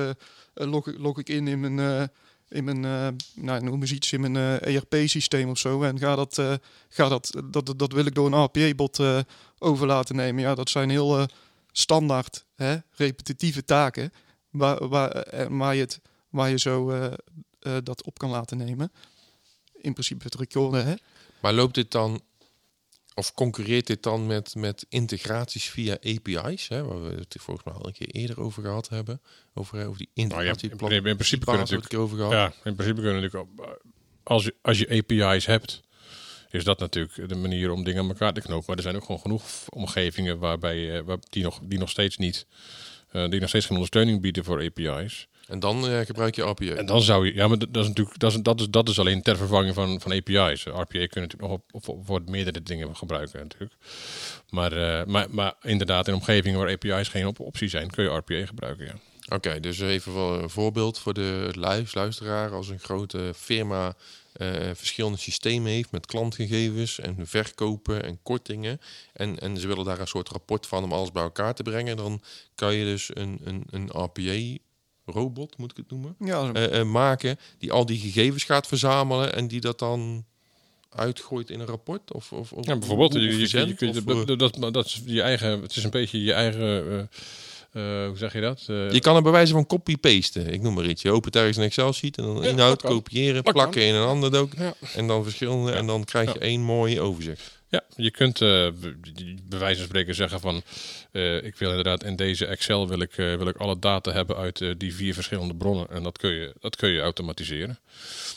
log, 0.54 0.88
log 0.98 1.20
ik 1.20 1.30
in 1.30 1.48
in 1.48 1.60
mijn, 1.60 1.80
eh, 1.80 2.08
in 2.50 2.63
mijn, 2.63 2.86
eh, 2.86 3.08
nou, 3.36 3.63
noem 3.63 3.82
eens 3.82 3.92
iets, 3.92 4.12
in 4.12 4.32
mijn 4.32 4.36
eh, 4.36 4.75
ERP-systeem 4.75 5.50
of 5.50 5.58
zo. 5.58 5.84
En 5.84 6.00
ga 6.00 6.16
dat, 6.16 6.38
eh, 6.38 6.54
ga 6.89 7.10
dat, 7.10 7.42
dat, 7.46 7.74
dat 7.75 7.92
wil 7.92 8.06
ik 8.06 8.16
door 8.16 8.32
een 8.32 8.44
RPA-bot 8.44 9.00
eh, 9.00 9.20
over 9.60 9.88
laten 9.88 10.16
nemen. 10.16 10.42
Ja, 10.44 10.56
dat 10.56 10.70
zijn 10.70 10.89
heel 10.89 11.25
standaard, 11.72 12.46
hè, 12.56 12.77
repetitieve 12.92 13.66
taken, 13.66 14.13
waar, 14.50 14.88
waar, 14.88 15.25
waar, 15.50 15.75
je, 15.75 15.82
het, 15.82 16.00
waar 16.30 16.50
je 16.50 16.60
zo 16.60 17.10
dat 17.84 18.04
op 18.04 18.20
kan 18.20 18.30
laten 18.30 18.58
nemen. 18.58 18.92
In 19.74 19.94
principe 19.94 20.24
het 20.24 20.36
recorden, 20.36 20.86
hè. 20.86 20.94
maar 21.42 21.54
loopt 21.54 21.75
dit 21.75 21.92
dan 21.92 22.22
of 23.17 23.33
concurreert 23.33 23.88
dit 23.88 24.03
dan 24.03 24.25
met, 24.25 24.55
met 24.55 24.86
integraties 24.89 25.69
via 25.69 25.93
API's? 25.93 26.67
Hè, 26.67 26.83
waar 26.83 27.03
we 27.03 27.15
het 27.15 27.36
volgens 27.39 27.65
mij 27.65 27.75
al 27.75 27.88
een 27.88 27.93
keer 27.93 28.07
eerder 28.07 28.39
over 28.41 28.63
gehad 28.63 28.89
hebben. 28.89 29.21
Over, 29.53 29.86
over 29.88 29.97
die 29.97 30.09
Nou 30.13 30.43
ja, 30.43 30.50
integratie. 30.50 30.69
in, 30.69 31.03
in, 31.03 31.05
in 31.05 31.15
principe 31.15 31.45
kunnen 31.45 31.62
natuurlijk 31.62 31.93
over 31.93 32.17
gehad. 32.17 32.31
Ja, 32.31 32.53
in 32.63 32.75
principe 32.75 33.01
kunnen 33.01 33.21
natuurlijk 33.21 33.50
eh, 33.59 33.65
als 34.24 34.43
je, 34.43 34.55
als 34.62 34.79
je 34.79 34.89
API's 34.89 35.45
hebt, 35.45 35.81
is 36.50 36.63
dat 36.63 36.79
natuurlijk 36.79 37.29
de 37.29 37.36
manier 37.36 37.71
om 37.71 37.83
dingen 37.83 38.03
aan 38.03 38.09
elkaar 38.09 38.33
te 38.33 38.41
knopen. 38.41 38.63
Maar 38.67 38.75
er 38.75 38.83
zijn 38.83 38.95
ook 38.95 39.05
gewoon 39.05 39.21
genoeg 39.21 39.43
omgevingen 39.69 40.39
waarbij 40.39 40.97
eh, 40.97 41.03
waar, 41.03 41.17
die, 41.29 41.43
nog, 41.43 41.59
die 41.63 41.79
nog 41.79 41.89
steeds 41.89 42.17
niet, 42.17 42.45
eh, 43.12 43.29
die 43.29 43.39
nog 43.39 43.50
steeds 43.50 43.65
geen 43.65 43.75
ondersteuning 43.75 44.21
bieden 44.21 44.43
voor 44.43 44.63
API's. 44.63 45.27
En 45.48 45.60
dan 45.60 45.88
eh, 45.88 46.00
gebruik 46.00 46.36
je 46.36 46.42
RPA. 46.42 46.66
En 46.66 46.86
dan 46.86 47.01
zou 47.01 47.25
je, 47.25 47.34
ja, 47.34 47.48
maar 47.48 47.58
dat 47.58 47.84
is 47.84 47.88
natuurlijk, 47.88 48.20
dat 48.20 48.32
is, 48.32 48.42
dat 48.42 48.60
is, 48.60 48.70
dat 48.70 48.89
is 48.89 49.00
alleen 49.00 49.22
ter 49.22 49.38
vervanging 49.38 49.74
van, 49.74 50.01
van 50.01 50.12
API's. 50.12 50.63
RPA 50.63 50.86
kun 50.86 51.10
je 51.10 51.20
natuurlijk 51.20 51.51
nog 51.51 51.60
op, 51.72 52.06
voor 52.06 52.22
meerdere 52.25 52.63
dingen 52.63 52.96
gebruiken 52.96 53.39
natuurlijk. 53.39 53.74
Maar, 54.50 54.72
eh, 54.72 55.06
maar, 55.06 55.27
maar 55.30 55.54
inderdaad, 55.62 56.08
in 56.08 56.13
omgevingen 56.13 56.60
waar 56.60 56.72
API's 56.72 57.08
geen 57.08 57.27
op, 57.27 57.39
optie 57.39 57.70
zijn, 57.70 57.89
kun 57.89 58.04
je 58.04 58.10
RPA 58.10 58.46
gebruiken, 58.46 58.86
ja. 58.86 58.94
Oké, 59.30 59.60
dus 59.60 59.80
even 59.80 60.13
wel 60.13 60.34
een 60.34 60.50
voorbeeld 60.50 61.00
voor 61.00 61.13
de 61.13 61.50
luis- 61.54 61.94
luisteraar. 61.94 62.51
Als 62.51 62.70
een 62.70 62.80
grote 62.80 63.32
firma 63.36 63.96
eh, 64.34 64.50
verschillende 64.74 65.18
systemen 65.18 65.72
heeft 65.72 65.92
met 65.92 66.06
klantgegevens 66.06 67.00
en 67.00 67.27
verkopen 67.27 68.04
en 68.04 68.20
kortingen. 68.24 68.82
En, 69.13 69.39
en 69.39 69.58
ze 69.58 69.68
willen 69.68 69.86
daar 69.86 70.00
een 70.00 70.08
soort 70.08 70.30
rapport 70.30 70.68
van 70.68 70.84
om 70.84 70.94
alles 70.94 71.12
bij 71.12 71.24
elkaar 71.24 71.54
te 71.54 71.63
brengen. 71.63 71.98
Dan 71.98 72.22
kan 72.56 72.74
je 72.74 72.86
dus 72.86 73.10
een, 73.13 73.39
een, 73.44 73.63
een 73.70 73.92
RPA-robot, 75.12 75.58
moet 75.58 75.72
ik 75.72 75.78
het 75.78 75.90
noemen, 75.92 76.16
Ja, 76.20 76.52
eh, 76.54 76.80
eh, 76.80 76.86
maken. 76.88 77.38
Die 77.58 77.72
al 77.72 77.86
die 77.86 78.00
gegevens 78.00 78.44
gaat 78.44 78.68
verzamelen 78.68 79.34
en 79.36 79.48
die 79.48 79.60
dat 79.62 79.80
dan 79.80 80.26
uitgooit 80.90 81.50
in 81.50 81.60
een 81.60 81.66
rapport? 81.66 82.14
Of, 82.14 82.34
of, 82.34 82.52
of 82.52 82.66
Ja, 82.66 82.76
bijvoorbeeld, 82.78 83.14
je, 83.14 83.20
je, 83.20 83.28
je, 83.28 83.38
verzend, 83.38 83.76
kunt- 83.76 83.98
of, 83.98 84.04
dat, 84.04 84.30
eh, 84.30 84.38
dat, 84.38 84.56
dat, 84.60 84.74
dat 84.74 84.86
is 84.86 85.02
je 85.06 85.22
eigen, 85.22 85.62
het 85.62 85.76
is 85.76 85.84
een 85.84 85.90
beetje 85.90 86.24
je 86.24 86.34
eigen, 86.34 86.62
eh, 86.62 87.00
eh, 87.72 88.08
hoe 88.08 88.18
zeg 88.18 88.34
je 88.34 88.42
dat? 88.42 88.64
Eh, 88.68 88.92
Je 88.92 89.00
kan 89.00 89.16
er 89.16 89.22
bij 89.22 89.32
wijze 89.32 89.54
van 89.54 89.66
copy-pasten. 89.66 90.54
Ik 90.54 90.62
noem 90.62 90.74
maar 90.74 90.86
iets. 90.86 91.02
Je 91.02 91.12
opent 91.12 91.36
ergens 91.36 91.58
een 91.58 91.64
Excel-sheet 91.64 92.18
en 92.18 92.24
dan 92.24 92.42
Ja, 92.42 92.50
inhoud 92.50 92.82
kopiëren, 92.82 93.44
plakken 93.44 93.86
in 93.86 93.94
een 93.96 94.08
ander 94.08 94.32
doc. 94.32 94.50
Ja. 94.58 94.74
En 94.96 95.08
dan 95.08 95.24
verschillende. 95.24 95.72
En 95.72 95.88
dan 95.88 96.04
krijg 96.04 96.34
je 96.34 96.40
één 96.40 96.62
mooi 96.62 97.00
overzicht. 97.02 97.57
Ja, 97.69 97.81
je 97.95 98.12
kunt 98.12 98.39
be- 98.39 98.74
bij 99.50 99.59
wijze 99.59 99.77
van 99.77 99.88
spreken 99.88 100.15
zeggen 100.15 100.39
van, 100.39 100.62
eh, 101.12 101.43
ik 101.43 101.55
wil 101.55 101.69
inderdaad 101.69 102.03
in 102.03 102.15
deze 102.15 102.45
Excel 102.45 102.88
wil 102.88 103.00
ik, 103.00 103.17
eh, 103.17 103.36
wil 103.36 103.47
ik 103.47 103.57
alle 103.57 103.79
data 103.79 104.12
hebben 104.12 104.36
uit 104.36 104.63
die 104.77 104.93
vier 104.95 105.13
verschillende 105.13 105.55
bronnen 105.55 105.89
en 105.89 106.03
dat 106.03 106.17
kun 106.17 106.31
je, 106.31 106.53
dat 106.59 106.75
kun 106.75 106.89
je 106.89 107.00
automatiseren. 107.01 107.79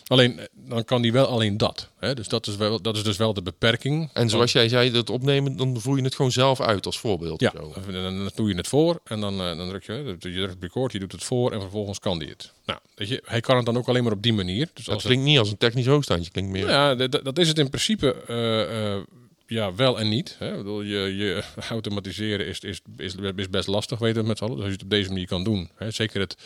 Alleen, 0.07 0.41
dan 0.55 0.85
kan 0.85 1.03
die 1.03 1.13
wel 1.13 1.27
alleen 1.27 1.57
dat. 1.57 1.89
Hè? 1.99 2.15
Dus 2.15 2.29
dat 2.29 2.47
is, 2.47 2.57
wel, 2.57 2.83
dat 2.83 2.97
is 2.97 3.03
dus 3.03 3.17
wel 3.17 3.35
de 3.35 3.43
beperking. 3.43 4.11
En 4.13 4.29
zoals 4.29 4.53
jij 4.53 4.69
zei, 4.69 4.91
dat 4.91 5.11
opnemen, 5.11 5.57
dan 5.57 5.81
voer 5.81 5.97
je 5.97 6.03
het 6.03 6.15
gewoon 6.15 6.33
zelf 6.33 6.61
uit 6.61 6.87
als 6.87 6.99
voorbeeld. 6.99 7.41
Ja, 7.41 7.53
Zo. 7.57 7.73
en 7.87 7.93
dan, 7.93 8.03
dan 8.03 8.31
doe 8.35 8.49
je 8.49 8.55
het 8.55 8.69
voor 8.69 9.01
en 9.05 9.21
dan, 9.21 9.39
dan 9.39 9.69
druk 9.69 9.85
je, 9.85 10.17
je 10.21 10.33
drukt 10.33 10.57
record, 10.63 10.93
je 10.93 10.99
doet 10.99 11.13
het 11.13 11.25
voor 11.25 11.53
en 11.53 11.61
vervolgens 11.61 11.99
kan 11.99 12.19
die 12.19 12.29
het. 12.29 12.53
Nou, 12.67 12.79
weet 12.95 13.09
je, 13.09 13.23
hij 13.25 13.41
kan 13.41 13.57
het 13.57 13.67
dan 13.67 13.77
ook 13.77 13.89
alleen 13.89 14.03
maar 14.05 14.13
op 14.13 14.23
die 14.23 14.33
manier. 14.33 14.69
Dus 14.75 14.85
Dat 14.85 14.95
als 14.95 15.03
het- 15.03 15.13
klinkt 15.13 15.25
niet 15.31 15.39
als 15.39 15.51
een 15.51 15.57
technisch 15.59 15.87
hoogstandje. 15.87 16.31
Klinkt 16.31 16.51
meer... 16.51 16.67
Nou 16.67 16.99
ja, 16.99 17.07
dat 17.09 17.39
is 17.39 17.49
het 17.49 17.59
in 17.59 17.69
principe 17.69 18.17
ja, 19.51 19.75
wel 19.75 20.01
en 20.01 20.09
niet. 20.09 20.37
Hè. 20.39 20.57
Bedoel, 20.57 20.83
je, 20.83 21.17
je 21.17 21.43
automatiseren 21.69 22.47
is, 22.47 22.61
is, 22.61 22.81
is, 22.97 23.15
best 23.51 23.67
lastig, 23.67 23.99
weten 23.99 24.23
we 24.23 24.29
met 24.29 24.39
z'n 24.39 24.45
allen. 24.45 24.57
Dus 24.57 24.65
als 24.65 24.73
je 24.73 24.79
het 24.79 24.85
op 24.85 24.91
deze 24.91 25.09
manier 25.09 25.27
kan 25.27 25.45
doen, 25.45 25.71
hè, 25.75 25.91
zeker 25.91 26.21
het 26.21 26.37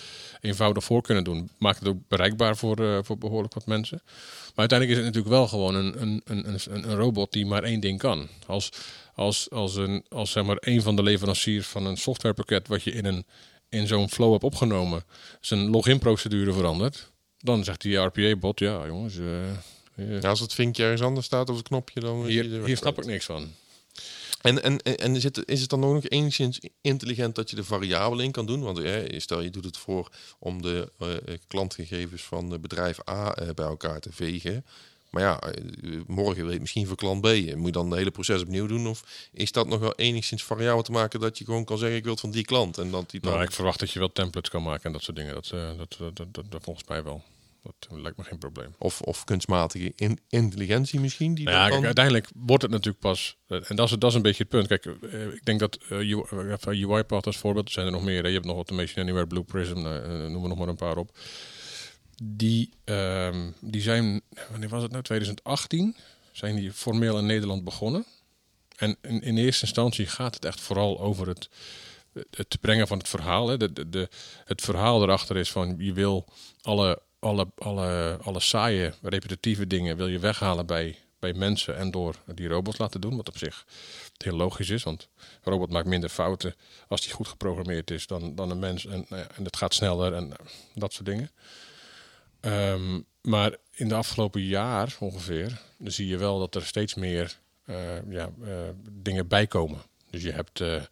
eenvoudig 0.40 0.84
voor 0.84 1.02
kunnen 1.02 1.24
doen, 1.24 1.50
maakt 1.58 1.78
het 1.78 1.88
ook 1.88 1.98
bereikbaar 2.08 2.56
voor, 2.56 2.76
eh, 2.78 2.98
voor 3.02 3.18
behoorlijk 3.18 3.54
wat 3.54 3.66
mensen. 3.66 4.00
Maar 4.04 4.68
uiteindelijk 4.68 4.98
is 4.98 5.04
het 5.04 5.14
natuurlijk 5.14 5.34
wel 5.34 5.48
gewoon 5.48 5.74
een, 5.74 6.02
een, 6.02 6.22
een, 6.24 6.58
een, 6.70 6.94
robot 6.94 7.32
die 7.32 7.46
maar 7.46 7.62
één 7.62 7.80
ding 7.80 7.98
kan. 7.98 8.28
Als, 8.46 8.68
als, 9.14 9.50
als, 9.50 9.76
een, 9.76 10.04
als 10.08 10.30
zeg 10.30 10.44
maar 10.44 10.56
een 10.60 10.82
van 10.82 10.96
de 10.96 11.02
leveranciers 11.02 11.66
van 11.66 11.86
een 11.86 11.96
softwarepakket 11.96 12.68
wat 12.68 12.82
je 12.82 12.92
in, 12.92 13.04
een, 13.04 13.26
in 13.68 13.86
zo'n 13.86 14.10
flow 14.10 14.32
hebt 14.32 14.44
opgenomen, 14.44 15.04
zijn 15.40 15.70
login-procedure 15.70 16.52
verandert, 16.52 17.12
dan 17.38 17.64
zegt 17.64 17.80
die 17.80 17.96
RPA-bot, 17.96 18.58
ja 18.58 18.86
jongens, 18.86 19.18
eh, 19.18 19.26
Ja, 19.96 20.28
als 20.28 20.40
het 20.40 20.54
vinkje 20.54 20.82
ergens 20.82 21.02
anders 21.02 21.26
staat 21.26 21.50
of 21.50 21.56
het 21.56 21.68
knopje, 21.68 22.00
dan... 22.00 22.22
er 22.22 22.26
hier, 22.26 22.64
hier 22.64 22.76
snap 22.76 22.98
ik 22.98 23.04
niks 23.04 23.24
van. 23.24 23.52
En, 24.44 24.62
en, 24.62 24.82
en 24.82 25.16
is, 25.16 25.24
het, 25.24 25.42
is 25.46 25.60
het 25.60 25.70
dan 25.70 25.84
ook 25.84 25.94
nog 25.94 26.08
enigszins 26.08 26.60
intelligent 26.80 27.34
dat 27.34 27.50
je 27.50 27.56
de 27.56 27.64
variabelen 27.64 28.24
in 28.24 28.30
kan 28.30 28.46
doen? 28.46 28.62
Want 28.62 28.78
eh, 28.78 29.18
stel 29.18 29.40
je 29.40 29.50
doet 29.50 29.64
het 29.64 29.76
voor 29.76 30.08
om 30.38 30.62
de 30.62 30.92
eh, 30.98 31.12
eh, 31.12 31.38
klantgegevens 31.46 32.22
van 32.22 32.60
bedrijf 32.60 33.08
A 33.08 33.34
eh, 33.34 33.48
bij 33.54 33.66
elkaar 33.66 34.00
te 34.00 34.12
vegen. 34.12 34.64
Maar 35.10 35.22
ja, 35.22 35.40
morgen 36.06 36.46
weet 36.46 36.60
misschien 36.60 36.86
voor 36.86 36.96
klant 36.96 37.20
B. 37.20 37.26
Moet 37.56 37.66
je 37.66 37.72
dan 37.72 37.86
het 37.86 37.98
hele 37.98 38.10
proces 38.10 38.42
opnieuw 38.42 38.66
doen? 38.66 38.86
Of 38.86 39.28
is 39.32 39.52
dat 39.52 39.66
nog 39.66 39.80
wel 39.80 39.94
enigszins 39.94 40.44
variabel 40.44 40.82
te 40.82 40.92
maken 40.92 41.20
dat 41.20 41.38
je 41.38 41.44
gewoon 41.44 41.64
kan 41.64 41.78
zeggen 41.78 41.96
ik 41.96 42.02
wil 42.02 42.12
het 42.12 42.20
van 42.20 42.30
die 42.30 42.44
klant? 42.44 42.78
En 42.78 42.90
dat 42.90 43.10
die 43.10 43.20
dan... 43.20 43.32
Nou, 43.32 43.44
ik 43.44 43.52
verwacht 43.52 43.78
dat 43.78 43.90
je 43.90 43.98
wel 43.98 44.12
templates 44.12 44.50
kan 44.50 44.62
maken 44.62 44.84
en 44.84 44.92
dat 44.92 45.02
soort 45.02 45.16
dingen. 45.16 45.34
Dat, 45.34 45.48
dat, 45.48 45.78
dat, 45.78 46.16
dat, 46.16 46.34
dat, 46.34 46.44
dat 46.48 46.62
volgens 46.62 46.88
mij 46.88 47.02
wel. 47.02 47.22
Dat 47.64 47.98
lijkt 48.00 48.16
me 48.16 48.24
geen 48.24 48.38
probleem. 48.38 48.74
Of, 48.78 49.00
of 49.00 49.24
kunstmatige 49.24 49.92
in- 49.96 50.18
intelligentie 50.28 51.00
misschien? 51.00 51.34
Die 51.34 51.44
Nou 51.44 51.56
ja, 51.56 51.68
kijk, 51.68 51.84
uiteindelijk 51.84 52.28
wordt 52.34 52.62
het 52.62 52.70
natuurlijk 52.70 53.00
pas, 53.00 53.36
eh, 53.46 53.70
en 53.70 53.76
dat 53.76 53.90
is, 53.90 53.96
dat 53.98 54.10
is 54.10 54.16
een 54.16 54.22
beetje 54.22 54.42
het 54.42 54.52
punt. 54.52 54.66
Kijk, 54.66 54.86
eh, 54.86 55.26
ik 55.26 55.44
denk 55.44 55.60
dat 55.60 55.78
eh, 55.88 55.98
even 55.98 56.90
UiPath 56.90 57.26
als 57.26 57.36
voorbeeld, 57.36 57.66
er 57.66 57.72
zijn 57.72 57.86
er 57.86 57.92
nog 57.92 58.02
meer. 58.04 58.22
hè. 58.22 58.28
Je 58.28 58.34
hebt 58.34 58.46
nog 58.46 58.54
Automation 58.56 59.02
Anywhere, 59.04 59.26
Blue 59.26 59.42
Prism, 59.42 59.80
nou, 59.80 60.02
eh, 60.02 60.30
noem 60.30 60.42
er 60.42 60.48
nog 60.48 60.58
maar 60.58 60.68
een 60.68 60.76
paar 60.76 60.96
op. 60.96 61.18
Die, 62.22 62.70
ehm, 62.84 63.50
die 63.60 63.80
zijn, 63.80 64.22
wanneer 64.50 64.68
was 64.68 64.82
het 64.82 64.90
nou, 64.90 65.02
2018, 65.02 65.96
zijn 66.32 66.56
die 66.56 66.72
formeel 66.72 67.18
in 67.18 67.26
Nederland 67.26 67.64
begonnen. 67.64 68.04
En 68.76 68.96
in, 69.02 69.20
in 69.22 69.36
eerste 69.36 69.64
instantie 69.64 70.06
gaat 70.06 70.34
het 70.34 70.44
echt 70.44 70.60
vooral 70.60 71.00
over 71.00 71.28
het, 71.28 71.48
het 72.30 72.58
brengen 72.60 72.86
van 72.86 72.98
het 72.98 73.08
verhaal. 73.08 73.48
Hè. 73.48 73.56
De, 73.56 73.72
de, 73.72 73.88
de, 73.88 74.08
het 74.44 74.60
verhaal 74.60 75.02
erachter 75.02 75.36
is 75.36 75.50
van 75.52 75.74
je 75.78 75.92
wil 75.92 76.24
alle, 76.62 77.02
alle, 77.24 77.46
alle, 77.56 78.18
alle 78.22 78.40
saaie, 78.40 78.92
repetitieve 79.02 79.66
dingen 79.66 79.96
wil 79.96 80.08
je 80.08 80.18
weghalen 80.18 80.66
bij, 80.66 80.98
bij 81.18 81.32
mensen 81.32 81.76
en 81.76 81.90
door 81.90 82.14
die 82.34 82.48
robots 82.48 82.78
laten 82.78 83.00
doen. 83.00 83.16
Wat 83.16 83.28
op 83.28 83.38
zich 83.38 83.64
heel 84.16 84.36
logisch 84.36 84.70
is, 84.70 84.82
want 84.82 85.08
een 85.16 85.52
robot 85.52 85.70
maakt 85.70 85.86
minder 85.86 86.08
fouten 86.08 86.54
als 86.88 87.00
die 87.00 87.12
goed 87.12 87.28
geprogrammeerd 87.28 87.90
is 87.90 88.06
dan, 88.06 88.34
dan 88.34 88.50
een 88.50 88.58
mens. 88.58 88.86
En, 88.86 89.06
ja, 89.08 89.28
en 89.36 89.44
het 89.44 89.56
gaat 89.56 89.74
sneller 89.74 90.14
en 90.14 90.32
eh, 90.32 90.46
dat 90.74 90.92
soort 90.92 91.06
dingen. 91.06 91.30
Ehm, 92.40 93.00
maar 93.20 93.56
in 93.70 93.88
de 93.88 93.94
afgelopen 93.94 94.42
jaar 94.42 94.96
ongeveer, 95.00 95.60
zie 95.78 96.06
je 96.06 96.16
wel 96.16 96.38
dat 96.38 96.54
er 96.54 96.64
steeds 96.66 96.94
meer 96.94 97.38
eh, 97.64 98.10
ja, 98.10 98.30
eh, 98.44 98.52
dingen 98.90 99.28
bijkomen. 99.28 99.82
Dus 100.10 100.22
je 100.22 100.32
hebt 100.32 100.60
eh, 100.60 100.76
eh, 100.76 100.82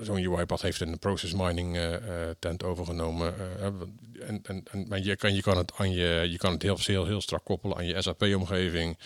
zo'n 0.00 0.36
UiPath 0.36 0.62
heeft 0.62 0.80
een 0.80 0.98
process 0.98 1.32
mining 1.32 1.76
eh, 1.76 1.94
eh, 1.94 2.34
tent 2.38 2.62
overgenomen. 2.62 3.34
eh, 3.58 3.66
en, 4.28 4.40
en, 4.42 4.62
en, 4.70 4.86
maar 4.88 5.00
je 5.00 5.16
kan, 5.16 5.34
je 5.34 5.42
kan 5.42 5.56
het 5.56 5.72
aan 5.76 5.90
je, 5.90 6.26
je 6.30 6.36
kan 6.36 6.52
het 6.52 6.62
heel, 6.62 6.78
heel, 6.80 7.06
heel 7.06 7.20
strak 7.20 7.44
koppelen 7.44 7.76
aan 7.76 7.86
je 7.86 8.02
SAP-omgeving. 8.02 8.98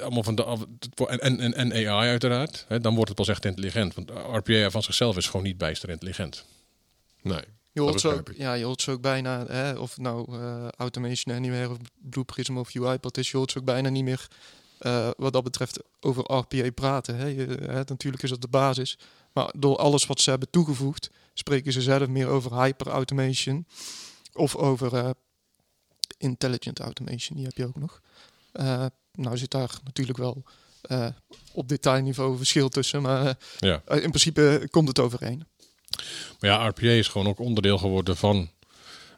Allemaal 0.00 0.22
van 0.22 0.34
de, 0.34 0.66
en, 1.06 1.20
en, 1.20 1.40
en, 1.40 1.54
en 1.54 1.72
AI 1.72 2.08
uiteraard. 2.08 2.64
Hè, 2.68 2.80
dan 2.80 2.94
wordt 2.94 3.08
het 3.08 3.18
pas 3.18 3.28
echt 3.28 3.44
intelligent. 3.44 3.94
Want 3.94 4.10
RPA 4.10 4.70
van 4.70 4.82
zichzelf 4.82 5.16
is 5.16 5.26
gewoon 5.26 5.46
niet 5.46 5.58
bijster 5.58 5.88
intelligent. 5.88 6.44
Nee. 7.22 7.44
Je 7.74 7.80
hoort, 7.80 8.00
ze 8.00 8.08
ook, 8.08 8.32
ja, 8.36 8.52
je 8.52 8.64
hoort 8.64 8.82
ze 8.82 8.90
ook 8.90 9.00
bijna, 9.00 9.46
hè, 9.46 9.72
of 9.72 9.98
nou 9.98 10.38
eh, 10.38 10.68
Automation 10.68 11.34
Anywhere 11.34 11.70
of 11.70 11.76
Blue 12.10 12.24
Prism 12.24 12.56
of 12.56 12.74
UiPath 12.74 13.18
is, 13.18 13.30
je 13.30 13.36
hoort 13.36 13.50
ze 13.50 13.58
ook 13.58 13.64
bijna 13.64 13.88
niet 13.88 14.04
meer 14.04 14.28
eh, 14.78 15.10
wat 15.16 15.32
dat 15.32 15.44
betreft 15.44 15.82
over 16.00 16.32
RPA 16.32 16.70
praten. 16.74 17.16
Hè. 17.16 17.26
Je, 17.26 17.46
hè, 17.60 17.82
natuurlijk 17.86 18.22
is 18.22 18.30
dat 18.30 18.40
de 18.40 18.48
basis, 18.48 18.98
maar 19.34 19.52
door 19.56 19.76
alles 19.76 20.06
wat 20.06 20.20
ze 20.20 20.30
hebben 20.30 20.50
toegevoegd, 20.50 21.10
spreken 21.34 21.72
ze 21.72 21.82
zelf 21.82 22.08
meer 22.08 22.26
over 22.28 22.62
hyper 22.62 22.86
automation 22.86 23.66
of 24.32 24.56
over 24.56 24.94
eh, 24.94 25.10
intelligent 26.18 26.80
automation, 26.80 27.36
die 27.36 27.46
heb 27.46 27.56
je 27.56 27.66
ook 27.66 27.78
nog. 27.78 28.00
Eh, 28.52 28.86
nou 29.12 29.36
zit 29.38 29.50
daar 29.50 29.70
natuurlijk 29.84 30.18
wel 30.18 30.42
eh, 30.82 31.06
op 31.52 31.68
detailniveau 31.68 32.36
verschil 32.36 32.68
tussen, 32.68 33.02
maar 33.02 33.38
Ja. 33.58 33.82
in 33.86 34.08
principe 34.10 34.68
komt 34.70 34.88
het 34.88 34.98
overeen. 34.98 35.46
Maar 36.40 36.50
ja, 36.50 36.68
RPA 36.68 36.86
is 36.86 37.08
gewoon 37.08 37.26
ook 37.26 37.38
onderdeel 37.38 37.78
geworden 37.78 38.16
van 38.16 38.50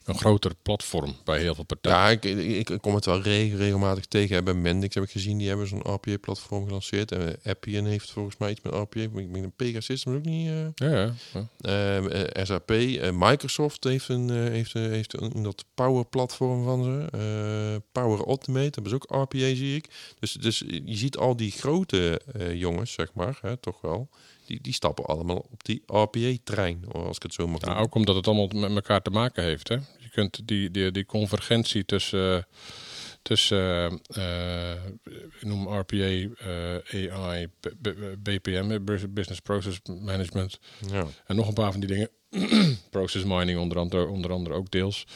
een 0.07 0.19
groter 0.19 0.53
platform 0.63 1.15
bij 1.25 1.41
heel 1.41 1.55
veel 1.55 1.65
partijen. 1.65 1.99
Ja, 1.99 2.09
ik, 2.11 2.25
ik, 2.59 2.71
ik 2.71 2.81
kom 2.81 2.95
het 2.95 3.05
wel 3.05 3.23
re- 3.23 3.57
regelmatig 3.57 4.07
tegen. 4.07 4.45
Bij 4.45 4.55
Mendix 4.55 4.95
heb 4.95 5.05
ik 5.05 5.11
gezien, 5.11 5.39
die 5.39 5.49
hebben 5.49 5.67
zo'n 5.69 5.93
RPA-platform 5.95 6.65
gelanceerd. 6.67 7.13
En 7.13 7.37
Appian 7.45 7.85
heeft 7.85 8.11
volgens 8.11 8.37
mij 8.37 8.51
iets 8.51 8.61
met 8.63 8.73
RPA. 8.75 9.01
Ik 9.01 9.13
denk 9.15 9.45
een 9.45 9.53
Pega 9.57 9.81
Systems 9.81 10.17
ook 10.17 10.25
niet. 10.25 10.49
eh. 10.49 10.67
Ja, 10.91 11.13
ja. 11.33 11.49
Eh, 11.61 12.23
eh, 12.23 12.47
SAP, 12.47 12.71
eh, 12.71 13.11
Microsoft 13.13 13.85
heeft 13.85 14.09
een, 14.09 14.31
eh, 14.31 14.37
heeft, 14.37 14.73
heeft 14.73 15.21
een, 15.21 15.43
dat 15.43 15.65
Power-platform 15.75 16.65
van 16.65 16.85
ze. 16.85 17.07
Eh, 17.13 17.77
Power 17.93 18.27
Automate, 18.27 18.71
dat 18.83 18.87
is 18.87 18.93
ook 18.93 19.05
RPA, 19.09 19.39
zie 19.39 19.77
ik. 19.77 19.87
Dus, 20.19 20.33
dus 20.33 20.59
je 20.85 20.97
ziet 20.97 21.17
al 21.17 21.37
die 21.37 21.51
grote 21.51 22.21
eh, 22.33 22.55
jongens, 22.55 22.93
zeg 22.93 23.15
maar, 23.15 23.39
hè, 23.43 23.57
toch 23.57 23.81
wel. 23.81 24.09
Die, 24.47 24.61
die 24.61 24.73
stappen 24.73 25.05
allemaal 25.05 25.47
op 25.51 25.65
die 25.65 25.83
RPA-trein, 25.87 26.85
als 26.93 27.17
ik 27.17 27.23
het 27.23 27.35
zo 27.35 27.47
mag 27.47 27.61
Nou, 27.61 27.83
ook 27.83 27.95
omdat 27.95 28.15
het 28.15 28.27
allemaal 28.27 28.49
met 28.49 28.75
elkaar 28.75 29.03
te 29.03 29.11
maken 29.11 29.43
heeft. 29.43 29.69
Hè? 29.69 29.75
Je 29.75 30.09
kunt 30.11 30.41
die, 30.45 30.71
die, 30.71 30.91
die 30.91 31.07
convergentie 31.07 31.85
tussen, 31.85 32.47
tussen 33.23 34.01
uh, 34.19 34.73
noem 35.41 35.69
RPA, 35.69 35.95
uh, 35.95 37.13
AI, 37.13 37.49
BPM, 38.19 38.85
Business 39.11 39.41
Process 39.41 39.81
Management. 40.01 40.59
Ja. 40.91 41.07
En 41.27 41.37
nog 41.37 41.49
een 41.49 41.55
paar 41.55 41.73
van 41.73 41.81
die 41.81 41.89
dingen. 41.89 42.11
Process 42.91 43.25
mining 43.25 43.59
onder 43.59 43.79
andere, 43.79 44.07
onder 44.07 44.33
andere 44.33 44.55
ook 44.55 44.71
deels. 44.71 45.07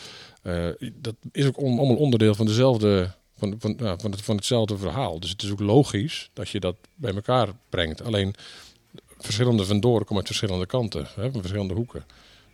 Uh, 0.42 0.68
dat 0.94 1.14
is 1.32 1.46
ook 1.46 1.58
on, 1.58 1.78
allemaal 1.78 1.96
onderdeel 1.96 2.34
van 2.34 2.46
dezelfde. 2.46 3.18
Van, 3.36 3.54
van, 3.58 3.76
van, 3.78 4.10
het, 4.10 4.22
van 4.22 4.36
hetzelfde 4.36 4.78
verhaal. 4.78 5.20
Dus 5.20 5.30
het 5.30 5.42
is 5.42 5.50
ook 5.50 5.60
logisch 5.60 6.30
dat 6.32 6.48
je 6.48 6.60
dat 6.60 6.76
bij 6.94 7.14
elkaar 7.14 7.48
brengt. 7.68 8.02
Alleen 8.02 8.34
verschillende 9.24 9.64
vendoren 9.64 10.00
komen 10.00 10.16
uit 10.16 10.26
verschillende 10.26 10.66
kanten, 10.66 11.06
hè, 11.14 11.30
van 11.30 11.40
verschillende 11.40 11.74
hoeken. 11.74 12.04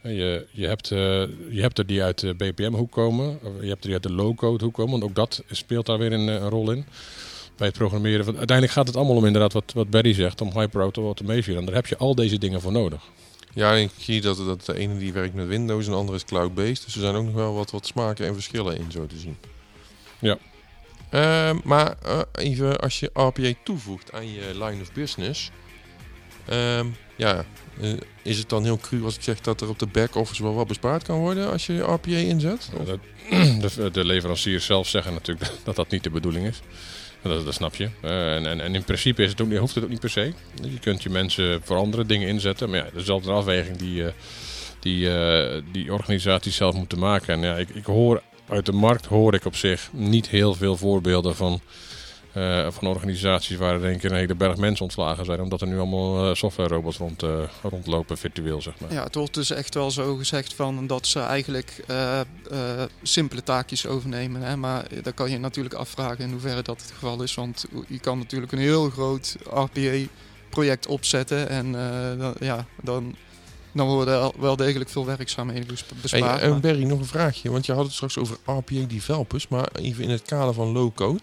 Je, 0.02 0.46
je, 0.50 0.66
hebt, 0.66 0.90
uh, 0.90 0.98
je 1.50 1.60
hebt 1.60 1.78
er 1.78 1.86
die 1.86 2.02
uit 2.02 2.18
de 2.18 2.34
BPM-hoek 2.34 2.92
komen, 2.92 3.38
je 3.60 3.68
hebt 3.68 3.80
er 3.80 3.86
die 3.86 3.92
uit 3.92 4.02
de 4.02 4.12
low-code 4.12 4.64
hoek 4.64 4.74
komen, 4.74 4.90
want 4.90 5.02
ook 5.02 5.14
dat 5.14 5.42
speelt 5.50 5.86
daar 5.86 5.98
weer 5.98 6.12
een, 6.12 6.28
een 6.28 6.48
rol 6.48 6.70
in 6.70 6.84
bij 7.56 7.66
het 7.66 7.76
programmeren. 7.76 8.24
Want 8.24 8.36
uiteindelijk 8.36 8.76
gaat 8.76 8.86
het 8.86 8.96
allemaal 8.96 9.16
om 9.16 9.26
inderdaad 9.26 9.52
wat, 9.52 9.72
wat 9.74 9.90
Barry 9.90 10.12
zegt, 10.12 10.40
om 10.40 10.50
hyper-auto 10.52 11.04
automation. 11.04 11.56
En 11.56 11.64
daar 11.64 11.74
heb 11.74 11.86
je 11.86 11.96
al 11.96 12.14
deze 12.14 12.38
dingen 12.38 12.60
voor 12.60 12.72
nodig. 12.72 13.02
Ja, 13.52 13.72
ik 13.72 13.90
zie 13.98 14.20
dat, 14.20 14.36
dat 14.36 14.64
de 14.64 14.76
ene 14.78 14.98
die 14.98 15.12
werkt 15.12 15.34
met 15.34 15.46
Windows 15.46 15.84
en 15.84 15.90
de 15.90 15.96
andere 15.96 16.16
is 16.16 16.24
cloud-based. 16.24 16.84
Dus 16.84 16.94
er 16.94 17.00
zijn 17.00 17.14
ook 17.14 17.24
nog 17.24 17.34
wel 17.34 17.54
wat, 17.54 17.70
wat 17.70 17.86
smaken 17.86 18.26
en 18.26 18.34
verschillen 18.34 18.76
in, 18.76 18.90
zo 18.90 19.06
te 19.06 19.18
zien. 19.18 19.36
Ja. 20.18 20.38
Uh, 21.10 21.62
maar 21.64 21.96
uh, 22.06 22.20
even 22.32 22.80
als 22.80 23.00
je 23.00 23.10
RPA 23.12 23.52
toevoegt 23.64 24.12
aan 24.12 24.32
je 24.32 24.50
line 24.52 24.82
of 24.82 24.92
business. 24.92 25.50
Um, 26.52 26.96
ja, 27.16 27.44
uh, 27.80 27.92
is 28.22 28.38
het 28.38 28.48
dan 28.48 28.64
heel 28.64 28.78
cru 28.78 29.04
als 29.04 29.16
ik 29.16 29.22
zeg 29.22 29.40
dat 29.40 29.60
er 29.60 29.68
op 29.68 29.78
de 29.78 29.86
back-office 29.86 30.42
wel 30.42 30.54
wat 30.54 30.66
bespaard 30.66 31.02
kan 31.02 31.18
worden 31.18 31.50
als 31.50 31.66
je 31.66 31.80
RPA 31.80 32.10
inzet? 32.10 32.70
De, 33.60 33.90
de, 33.90 34.04
leveranciers 34.04 34.66
zelf 34.66 34.88
zeggen 34.88 35.12
natuurlijk 35.12 35.50
dat 35.64 35.76
dat 35.76 35.90
niet 35.90 36.02
de 36.02 36.10
bedoeling 36.10 36.46
is. 36.46 36.60
Dat, 37.22 37.44
dat 37.44 37.54
snap 37.54 37.74
je. 37.74 37.88
Uh, 38.04 38.34
en, 38.34 38.46
en, 38.46 38.60
en, 38.60 38.74
in 38.74 38.84
principe 38.84 39.22
is 39.22 39.30
het 39.30 39.40
ook, 39.40 39.56
hoeft 39.56 39.74
het 39.74 39.84
ook 39.84 39.90
niet 39.90 40.00
per 40.00 40.10
se. 40.10 40.32
Je 40.62 40.78
kunt 40.80 41.02
je 41.02 41.10
mensen 41.10 41.60
voor 41.64 41.76
andere 41.76 42.06
dingen 42.06 42.28
inzetten. 42.28 42.70
Maar 42.70 42.78
ja, 42.78 42.84
dat 42.92 43.02
is 43.02 43.08
altijd 43.08 43.30
een 43.30 43.36
afweging 43.36 43.76
die, 43.76 44.02
uh, 44.02 44.08
die, 44.80 45.10
die 45.72 45.92
organisaties 45.92 46.56
zelf 46.56 46.74
moeten 46.74 46.98
maken. 46.98 47.34
En 47.34 47.40
ja, 47.40 47.56
ik, 47.56 47.68
ik 47.68 47.84
hoor 47.84 48.22
uit 48.48 48.66
de 48.66 48.72
markt 48.72 49.06
hoor 49.06 49.34
ik 49.34 49.44
op 49.44 49.56
zich 49.56 49.88
niet 49.92 50.28
heel 50.28 50.54
veel 50.54 50.76
voorbeelden 50.76 51.36
van, 51.36 51.60
uh, 52.36 52.66
van 52.70 52.88
organisaties 52.88 53.56
waar 53.56 53.74
er 53.74 53.80
denk 53.80 54.02
ik 54.02 54.10
een 54.10 54.16
hele 54.16 54.34
berg 54.34 54.56
mensen 54.56 54.84
ontslagen 54.84 55.24
zijn. 55.24 55.40
Omdat 55.40 55.60
er 55.60 55.66
nu 55.66 55.78
allemaal 55.78 56.28
uh, 56.28 56.34
software 56.34 56.74
robots 56.74 56.96
rond, 56.96 57.22
uh, 57.22 57.30
rondlopen 57.62 58.18
virtueel, 58.18 58.62
zeg 58.62 58.74
maar. 58.80 58.92
Ja, 58.92 59.02
het 59.02 59.14
wordt 59.14 59.34
dus 59.34 59.50
echt 59.50 59.74
wel 59.74 59.90
zo 59.90 60.16
gezegd 60.16 60.54
van 60.54 60.86
dat 60.86 61.06
ze 61.06 61.20
eigenlijk 61.20 61.84
simpele 63.02 63.42
taakjes 63.42 63.86
overnemen. 63.86 64.42
Hè? 64.42 64.56
Maar 64.56 64.84
dan 65.02 65.14
kan 65.14 65.30
je 65.30 65.38
natuurlijk 65.38 65.74
afvragen 65.74 66.24
in 66.24 66.30
hoeverre 66.30 66.62
dat 66.62 66.80
het 66.80 66.90
geval 66.90 67.22
is. 67.22 67.34
Want 67.34 67.66
je 67.88 67.98
kan 67.98 68.18
natuurlijk 68.18 68.52
een 68.52 68.58
heel 68.58 68.90
groot 68.90 69.36
RPA-project 69.50 70.86
opzetten. 70.86 71.48
En 71.48 71.72
dan, 72.18 72.34
ja, 72.40 72.66
dan 72.82 73.14
dan 73.72 73.86
worden 73.86 74.32
wel 74.38 74.56
degelijk 74.56 74.90
veel 74.90 75.06
werkzaamheden 75.06 75.76
bespaard. 76.00 76.40
Hey, 76.40 76.50
en 76.50 76.60
Berry, 76.60 76.84
nog 76.84 76.98
een 76.98 77.06
vraagje. 77.06 77.50
Want 77.50 77.66
je 77.66 77.72
had 77.72 77.84
het 77.84 77.92
straks 77.92 78.18
over 78.18 78.36
RPA 78.44 78.86
developers. 78.88 79.48
Maar 79.48 79.68
even 79.72 80.04
in 80.04 80.10
het 80.10 80.22
kader 80.22 80.54
van 80.54 80.68
low-code. 80.68 81.20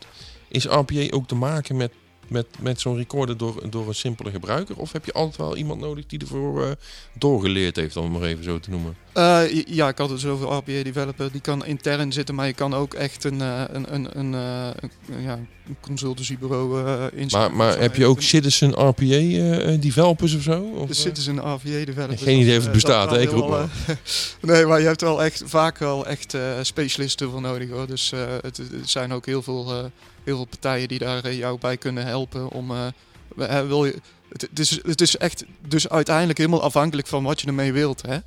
Is 0.53 0.65
RPA 0.65 1.07
ook 1.09 1.27
te 1.27 1.35
maken 1.35 1.75
met, 1.75 1.91
met, 2.27 2.47
met 2.59 2.81
zo'n 2.81 2.95
recorder 2.95 3.37
door, 3.37 3.69
door 3.69 3.87
een 3.87 3.95
simpele 3.95 4.31
gebruiker? 4.31 4.77
Of 4.77 4.91
heb 4.91 5.05
je 5.05 5.13
altijd 5.13 5.37
wel 5.37 5.57
iemand 5.57 5.79
nodig 5.81 6.05
die 6.05 6.19
ervoor 6.19 6.61
uh, 6.61 6.71
doorgeleerd 7.13 7.75
heeft, 7.75 7.97
om 7.97 8.03
het 8.03 8.13
maar 8.13 8.29
even 8.29 8.43
zo 8.43 8.59
te 8.59 8.69
noemen? 8.69 8.95
Uh, 9.17 9.63
ja, 9.65 9.87
ik 9.87 9.97
had 9.97 10.09
het 10.09 10.25
over 10.25 10.47
RPA 10.47 10.83
developer. 10.83 11.31
Die 11.31 11.41
kan 11.41 11.65
intern 11.65 12.11
zitten, 12.11 12.35
maar 12.35 12.47
je 12.47 12.53
kan 12.53 12.73
ook 12.73 12.93
echt 12.93 13.23
een, 13.23 13.39
uh, 13.39 13.61
een, 13.67 13.93
een, 13.93 14.19
een, 14.19 14.33
een, 14.33 14.91
ja, 15.21 15.33
een 15.67 15.77
consultancybureau 15.79 16.83
Maar, 16.83 17.13
inzetten. 17.13 17.55
maar 17.55 17.79
heb 17.79 17.95
je 17.95 18.05
ook 18.05 18.21
citizen 18.21 18.69
RPA 18.69 19.77
developers 19.77 20.35
of 20.35 20.41
zo? 20.41 20.61
Of, 20.75 20.87
de 20.87 20.93
citizen 20.93 21.37
RPA 21.37 21.85
developers. 21.85 22.21
Geen 22.21 22.39
idee 22.39 22.57
of 22.57 22.63
het 22.63 22.71
bestaat, 22.71 23.11
hè? 23.11 23.21
Ik 23.21 23.29
roep 23.29 23.49
maar. 23.49 23.69
nee, 24.41 24.65
maar 24.65 24.79
je 24.79 24.85
hebt 24.85 25.01
wel 25.01 25.23
echt 25.23 25.43
vaak 25.45 25.77
wel 25.77 26.05
echt 26.05 26.37
specialisten 26.61 27.29
voor 27.29 27.41
nodig 27.41 27.69
hoor. 27.69 27.87
Dus 27.87 28.11
het, 28.41 28.57
het 28.57 28.89
zijn 28.89 29.13
ook 29.13 29.25
heel 29.25 29.41
veel 29.41 29.91
heel 30.23 30.35
veel 30.35 30.45
partijen 30.45 30.87
die 30.87 30.99
daar 30.99 31.33
jou 31.33 31.57
bij 31.59 31.77
kunnen 31.77 32.05
helpen 32.05 32.49
om 32.49 32.71
uh, 32.71 33.61
wil 33.67 33.85
je 33.85 33.95
het, 34.29 34.41
het, 34.41 34.59
is, 34.59 34.79
het 34.85 35.01
is 35.01 35.17
echt 35.17 35.45
dus 35.67 35.89
uiteindelijk 35.89 36.37
helemaal 36.37 36.61
afhankelijk 36.61 37.07
van 37.07 37.23
wat 37.23 37.41
je 37.41 37.47
ermee 37.47 37.73
wilt 37.73 38.01
hè 38.01 38.17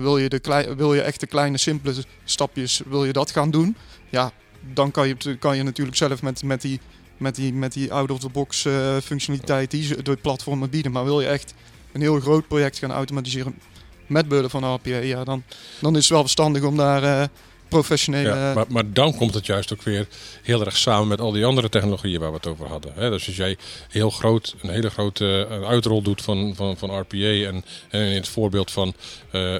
wil 0.00 0.18
je 0.18 0.28
de 0.28 0.74
wil 0.76 0.94
je 0.94 1.00
echt 1.00 1.20
de 1.20 1.26
kleine 1.26 1.58
simpele 1.58 1.94
stapjes 2.24 2.82
wil 2.86 3.04
je 3.04 3.12
dat 3.12 3.30
gaan 3.30 3.50
doen 3.50 3.76
ja 4.10 4.32
dan 4.74 4.90
kan 4.90 5.08
je, 5.08 5.36
kan 5.38 5.56
je 5.56 5.62
natuurlijk 5.62 5.96
zelf 5.96 6.22
met, 6.22 6.42
met 6.42 6.60
die 6.60 6.80
met 7.22 7.34
die, 7.34 7.52
met 7.52 7.72
die 7.72 7.92
out-of-the-box 7.92 8.64
uh, 8.64 8.96
functionaliteit 8.96 9.70
die 9.70 9.82
ze 9.82 10.02
door 10.02 10.16
platformen 10.16 10.70
bieden. 10.70 10.92
Maar 10.92 11.04
wil 11.04 11.20
je 11.20 11.26
echt 11.26 11.54
een 11.92 12.00
heel 12.00 12.20
groot 12.20 12.48
project 12.48 12.78
gaan 12.78 12.92
automatiseren 12.92 13.58
met 14.06 14.28
behulp 14.28 14.50
van 14.50 14.74
RPA, 14.74 14.96
ja, 14.96 15.24
dan, 15.24 15.42
dan 15.80 15.96
is 15.96 16.02
het 16.02 16.12
wel 16.12 16.20
verstandig 16.20 16.62
om 16.62 16.76
daar 16.76 17.02
uh, 17.02 17.24
professionele... 17.72 18.28
Ja, 18.28 18.54
maar, 18.54 18.64
maar 18.68 18.92
dan 18.92 19.14
komt 19.16 19.34
het 19.34 19.46
juist 19.46 19.72
ook 19.72 19.82
weer 19.82 20.06
heel 20.42 20.64
erg 20.64 20.76
samen 20.76 21.08
met 21.08 21.20
al 21.20 21.32
die 21.32 21.44
andere 21.44 21.68
technologieën 21.68 22.20
waar 22.20 22.30
we 22.30 22.36
het 22.36 22.46
over 22.46 22.66
hadden. 22.66 22.92
Hè? 22.94 23.10
Dus 23.10 23.26
als 23.26 23.36
jij 23.36 23.56
heel 23.88 24.10
groot, 24.10 24.54
een 24.62 24.70
hele 24.70 24.90
grote 24.90 25.48
uh, 25.50 25.68
uitrol 25.68 26.02
doet 26.02 26.22
van, 26.22 26.52
van, 26.56 26.76
van 26.76 26.98
RPA 26.98 27.16
en, 27.16 27.64
en 27.90 28.00
in 28.00 28.14
het 28.14 28.28
voorbeeld 28.28 28.70
van 28.70 28.94
uh, 29.32 29.52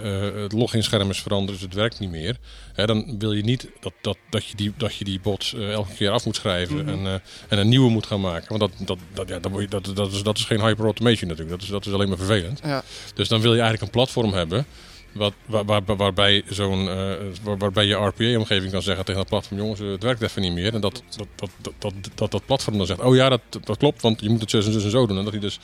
het 0.43 0.53
loginscherm 0.53 1.11
is 1.11 1.23
veranderd, 1.23 1.59
dus 1.59 1.67
het 1.67 1.75
werkt 1.75 2.01
niet 2.01 2.11
meer. 2.11 2.37
Hè, 2.73 2.87
dan 2.87 3.19
wil 3.19 3.33
je 3.33 3.43
niet 3.43 3.69
dat, 3.81 3.93
dat, 4.01 4.17
dat, 4.31 4.45
je, 4.45 4.57
die, 4.57 4.73
dat 4.77 4.95
je 4.95 5.05
die 5.05 5.21
bots 5.21 5.55
elke 5.55 5.95
keer 5.95 6.11
af 6.11 6.25
moet 6.25 6.37
schrijven 6.37 6.73
Mhm. 6.77 6.85
mm 6.85 7.05
-hmm. 7.05 7.07
en, 7.07 7.23
en 7.49 7.59
een 7.59 7.69
nieuwe 7.69 7.91
moet 7.91 8.07
gaan 8.07 8.21
maken. 8.21 8.59
Want 8.59 8.61
dat, 8.61 8.87
dat, 8.87 8.99
dat, 9.15 9.29
ja, 9.29 9.39
dat, 9.39 9.71
dat, 9.71 9.97
dat, 9.97 10.13
is, 10.13 10.23
dat 10.23 10.39
is 10.39 10.45
geen 10.45 10.61
hyper-automation 10.61 11.29
natuurlijk. 11.29 11.59
Dat 11.59 11.63
is, 11.63 11.69
dat 11.69 11.87
is 11.87 11.93
alleen 11.93 12.09
maar 12.09 12.17
vervelend. 12.17 12.61
Ja. 12.65 12.83
Dus 13.15 13.29
dan 13.29 13.41
wil 13.41 13.55
je 13.55 13.61
eigenlijk 13.61 13.83
een 13.83 13.99
platform 13.99 14.33
hebben 14.33 14.67
wat, 15.13 15.33
waar, 15.47 15.65
waar, 15.65 15.97
waarbij, 15.97 16.43
zo'n, 16.49 16.85
uh, 16.85 17.13
waar, 17.43 17.59
waarbij 17.59 17.87
je 17.87 17.95
RPA-omgeving 17.95 18.73
kan 18.73 18.83
zeggen 18.83 19.05
tegen 19.05 19.21
dat 19.21 19.31
platform: 19.31 19.59
jongens, 19.59 19.81
het 19.81 20.03
werkt 20.03 20.23
even 20.23 20.43
niet 20.43 20.53
meer. 20.53 20.75
En 20.75 20.81
dat 20.81 21.03
dat, 21.17 21.27
dat, 21.37 21.51
dat, 21.79 21.93
dat, 22.15 22.31
dat, 22.31 22.47
platform 22.47 22.77
dan 22.77 22.87
zegt: 22.87 23.01
oh 23.01 23.15
ja, 23.15 23.29
dat, 23.29 23.41
dat 23.61 23.77
klopt, 23.77 24.03
want 24.03 24.21
je 24.21 24.29
moet 24.29 24.41
het 24.41 24.51
zus 24.51 24.67
en 24.67 24.73
zus 24.73 24.85
en 24.85 24.91
zo 24.91 25.07
doen. 25.07 25.19
En 25.19 25.25
dat, 25.25 25.33
hij 25.33 25.43
dus, 25.43 25.61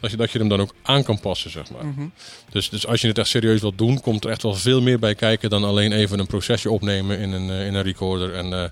dat, 0.00 0.10
je, 0.10 0.16
dat 0.16 0.30
je 0.30 0.38
hem 0.38 0.48
dan 0.48 0.60
ook 0.60 0.74
aan 0.82 1.02
kan 1.02 1.20
passen, 1.20 1.50
zeg 1.50 1.70
maar. 1.70 1.86
Mhm. 1.86 2.06
Dus, 2.50 2.68
dus 2.68 2.86
als 2.86 3.00
je 3.00 3.08
het 3.08 3.18
echt 3.18 3.28
serieus 3.28 3.60
wilt 3.60 3.78
doen, 3.78 4.00
komt 4.00 4.24
er 4.24 4.30
echt 4.30 4.42
wel 4.42 4.54
veel 4.54 4.82
meer 4.82 4.98
bij 4.98 5.14
kijken 5.14 5.50
dan 5.50 5.64
alleen 5.64 5.92
even 5.92 6.18
een 6.18 6.26
procesje 6.26 6.70
opnemen 6.70 7.18
in 7.18 7.32
een, 7.32 7.48
uh, 7.48 7.66
in 7.66 7.74
een 7.74 7.82
recorder. 7.82 8.34
En, 8.34 8.46
uh, 8.46 8.62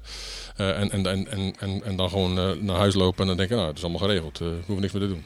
en, 0.81 0.91
en, 0.91 1.07
en, 1.07 1.31
en, 1.31 1.55
en, 1.59 1.85
en 1.85 1.97
dan 1.97 2.09
gewoon 2.09 2.65
naar 2.65 2.77
huis 2.77 2.95
lopen 2.95 3.21
en 3.21 3.27
dan 3.27 3.37
denken: 3.37 3.57
nou, 3.57 3.69
het 3.69 3.77
is 3.77 3.85
allemaal 3.85 4.09
geregeld, 4.09 4.39
we 4.39 4.45
hoeven 4.45 4.81
niks 4.81 4.93
meer 4.93 5.03
te 5.03 5.09
doen. 5.09 5.25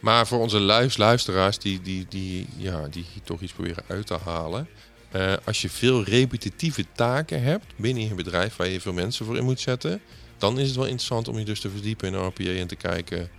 Maar 0.00 0.26
voor 0.26 0.38
onze 0.38 0.58
luisteraars 0.96 1.58
die, 1.58 1.80
die, 1.80 2.06
die, 2.08 2.46
ja, 2.56 2.88
die 2.88 3.06
toch 3.24 3.40
iets 3.40 3.52
proberen 3.52 3.84
uit 3.86 4.06
te 4.06 4.18
halen. 4.24 4.68
Uh, 5.16 5.32
als 5.44 5.62
je 5.62 5.70
veel 5.70 6.04
repetitieve 6.04 6.84
taken 6.92 7.42
hebt 7.42 7.66
binnen 7.76 8.08
je 8.08 8.14
bedrijf 8.14 8.56
waar 8.56 8.68
je 8.68 8.80
veel 8.80 8.92
mensen 8.92 9.26
voor 9.26 9.36
in 9.36 9.44
moet 9.44 9.60
zetten. 9.60 10.00
Dan 10.38 10.58
is 10.58 10.66
het 10.66 10.76
wel 10.76 10.84
interessant 10.84 11.28
om 11.28 11.38
je 11.38 11.44
dus 11.44 11.60
te 11.60 11.70
verdiepen 11.70 12.08
in 12.08 12.26
RPA 12.26 12.44
en 12.44 12.66
te 12.66 12.76
kijken 12.76 13.30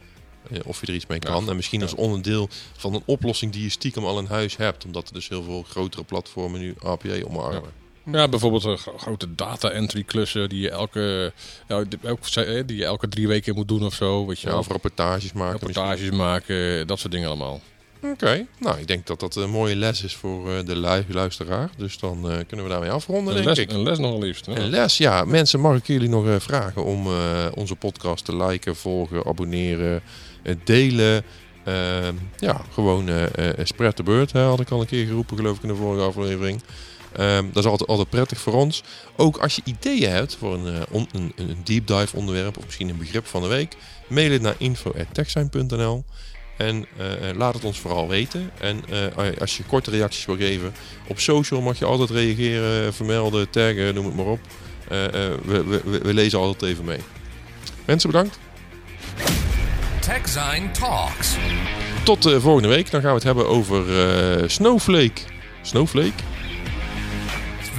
uh, 0.51 0.59
of 0.65 0.81
je 0.81 0.87
er 0.87 0.93
iets 0.93 1.07
mee 1.07 1.19
kan. 1.19 1.43
Ja, 1.43 1.49
en 1.49 1.55
misschien 1.55 1.79
ja. 1.79 1.85
als 1.85 1.95
onderdeel 1.95 2.49
van 2.77 2.93
een 2.93 3.03
oplossing 3.05 3.51
die 3.51 3.63
je 3.63 3.69
stiekem 3.69 4.05
al 4.05 4.19
in 4.19 4.25
huis 4.25 4.57
hebt. 4.57 4.85
Omdat 4.85 5.07
er 5.07 5.13
dus 5.13 5.29
heel 5.29 5.43
veel 5.43 5.63
grotere 5.63 6.03
platformen 6.03 6.59
nu 6.59 6.75
RPA 6.79 7.21
omarmen. 7.23 7.61
Ja. 7.61 7.88
Ja, 8.11 8.27
bijvoorbeeld 8.27 8.65
uh, 8.65 8.77
grote 8.97 9.35
data 9.35 9.69
entry 9.69 10.03
klussen 10.03 10.49
die 10.49 10.61
je 10.61 10.69
elke, 10.69 11.33
ja, 11.67 11.83
elke, 12.03 12.63
die 12.65 12.77
je 12.77 12.85
elke 12.85 13.07
drie 13.07 13.27
weken 13.27 13.55
moet 13.55 13.67
doen 13.67 13.85
of 13.85 13.93
zo. 13.93 14.27
Weet 14.27 14.39
je 14.39 14.49
ja, 14.49 14.57
of 14.57 14.67
rapportages 14.67 15.33
maken. 15.33 15.51
Rapportages 15.51 15.99
misschien. 15.99 16.17
maken, 16.17 16.87
dat 16.87 16.99
soort 16.99 17.11
dingen 17.11 17.27
allemaal. 17.27 17.61
Oké, 18.01 18.11
okay. 18.11 18.47
nou 18.59 18.79
ik 18.79 18.87
denk 18.87 19.07
dat 19.07 19.19
dat 19.19 19.35
een 19.35 19.49
mooie 19.49 19.75
les 19.75 20.03
is 20.03 20.15
voor 20.15 20.49
uh, 20.49 20.65
de 20.65 20.79
lu 20.79 21.03
luisteraar. 21.13 21.69
Dus 21.77 21.99
dan 21.99 22.31
uh, 22.31 22.37
kunnen 22.47 22.65
we 22.65 22.71
daarmee 22.71 22.91
afronden, 22.91 23.35
een 23.35 23.43
denk 23.43 23.55
les, 23.55 23.65
ik. 23.65 23.71
Een 23.71 23.83
les 23.83 23.99
nog 23.99 24.21
liefst. 24.21 24.45
Ja. 24.45 24.55
Een 24.55 24.69
les, 24.69 24.97
ja. 24.97 25.25
Mensen, 25.25 25.59
mag 25.59 25.77
ik 25.77 25.87
jullie 25.87 26.09
nog 26.09 26.43
vragen 26.43 26.83
om 26.83 27.07
onze 27.53 27.75
podcast 27.75 28.25
te 28.25 28.35
liken, 28.35 28.75
volgen, 28.75 29.25
abonneren, 29.25 30.01
delen. 30.63 31.23
Ehm, 31.63 32.13
ja, 32.37 32.61
gewoon 32.71 33.09
spread 33.63 33.95
the 33.95 34.03
bird, 34.03 34.31
hè, 34.31 34.41
had 34.41 34.59
ik 34.59 34.69
al 34.69 34.81
een 34.81 34.87
keer 34.87 35.05
geroepen 35.05 35.37
geloof 35.37 35.57
ik 35.57 35.63
in 35.63 35.69
de 35.69 35.75
vorige 35.75 36.05
aflevering. 36.05 36.61
Um, 37.19 37.49
dat 37.53 37.63
is 37.63 37.69
altijd, 37.69 37.89
altijd 37.89 38.09
prettig 38.09 38.39
voor 38.39 38.53
ons. 38.53 38.83
Ook 39.15 39.37
als 39.37 39.55
je 39.55 39.61
ideeën 39.65 40.11
hebt 40.11 40.35
voor 40.35 40.53
een, 40.53 40.73
uh, 40.73 40.81
on, 40.89 41.07
een, 41.11 41.33
een, 41.35 41.61
deep 41.63 41.87
dive 41.87 42.15
onderwerp 42.15 42.57
of 42.57 42.65
misschien 42.65 42.89
een 42.89 42.97
begrip 42.97 43.25
van 43.25 43.41
de 43.41 43.47
week, 43.47 43.75
mail 44.07 44.31
het 44.31 44.41
naar 44.41 44.55
info.techsign.nl 44.57 46.03
en 46.57 46.85
uh, 46.97 47.37
laat 47.37 47.53
het 47.53 47.63
ons 47.63 47.79
vooral 47.79 48.07
weten. 48.07 48.51
En 48.59 48.83
uh, 48.89 49.39
als 49.39 49.57
je 49.57 49.63
korte 49.63 49.91
reacties 49.91 50.25
wil 50.25 50.35
geven 50.35 50.73
op 51.07 51.19
social 51.19 51.61
mag 51.61 51.79
je 51.79 51.85
altijd 51.85 52.09
reageren, 52.09 52.93
vermelden, 52.93 53.49
taggen, 53.49 53.93
noem 53.93 54.05
het 54.05 54.15
maar 54.15 54.25
op. 54.25 54.39
We, 54.87 55.63
we, 55.65 55.99
we, 56.03 56.13
lezen 56.13 56.39
altijd 56.39 56.71
even 56.71 56.85
mee. 56.85 56.99
Mensen 57.85 58.11
bedankt. 58.11 58.39
TechZine 59.99 60.71
Talks. 60.71 61.35
Tot 62.03 62.29
volgende 62.37 62.67
week. 62.67 62.91
Dan 62.91 63.01
gaan 63.01 63.09
we 63.09 63.15
het 63.15 63.23
hebben 63.23 63.47
over 63.47 63.83
Snowflake. 64.49 65.21
Snowflake? 65.61 66.28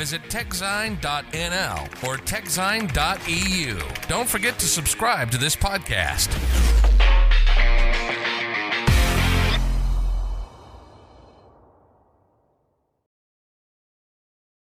Visit 0.01 0.23
techzine.nl 0.31 1.83
or 2.09 2.17
techzine.eu. 2.17 4.09
Don't 4.09 4.27
forget 4.27 4.59
to 4.59 4.67
subscribe 4.67 5.31
to 5.31 5.37
this 5.37 5.55
podcast. 5.55 6.90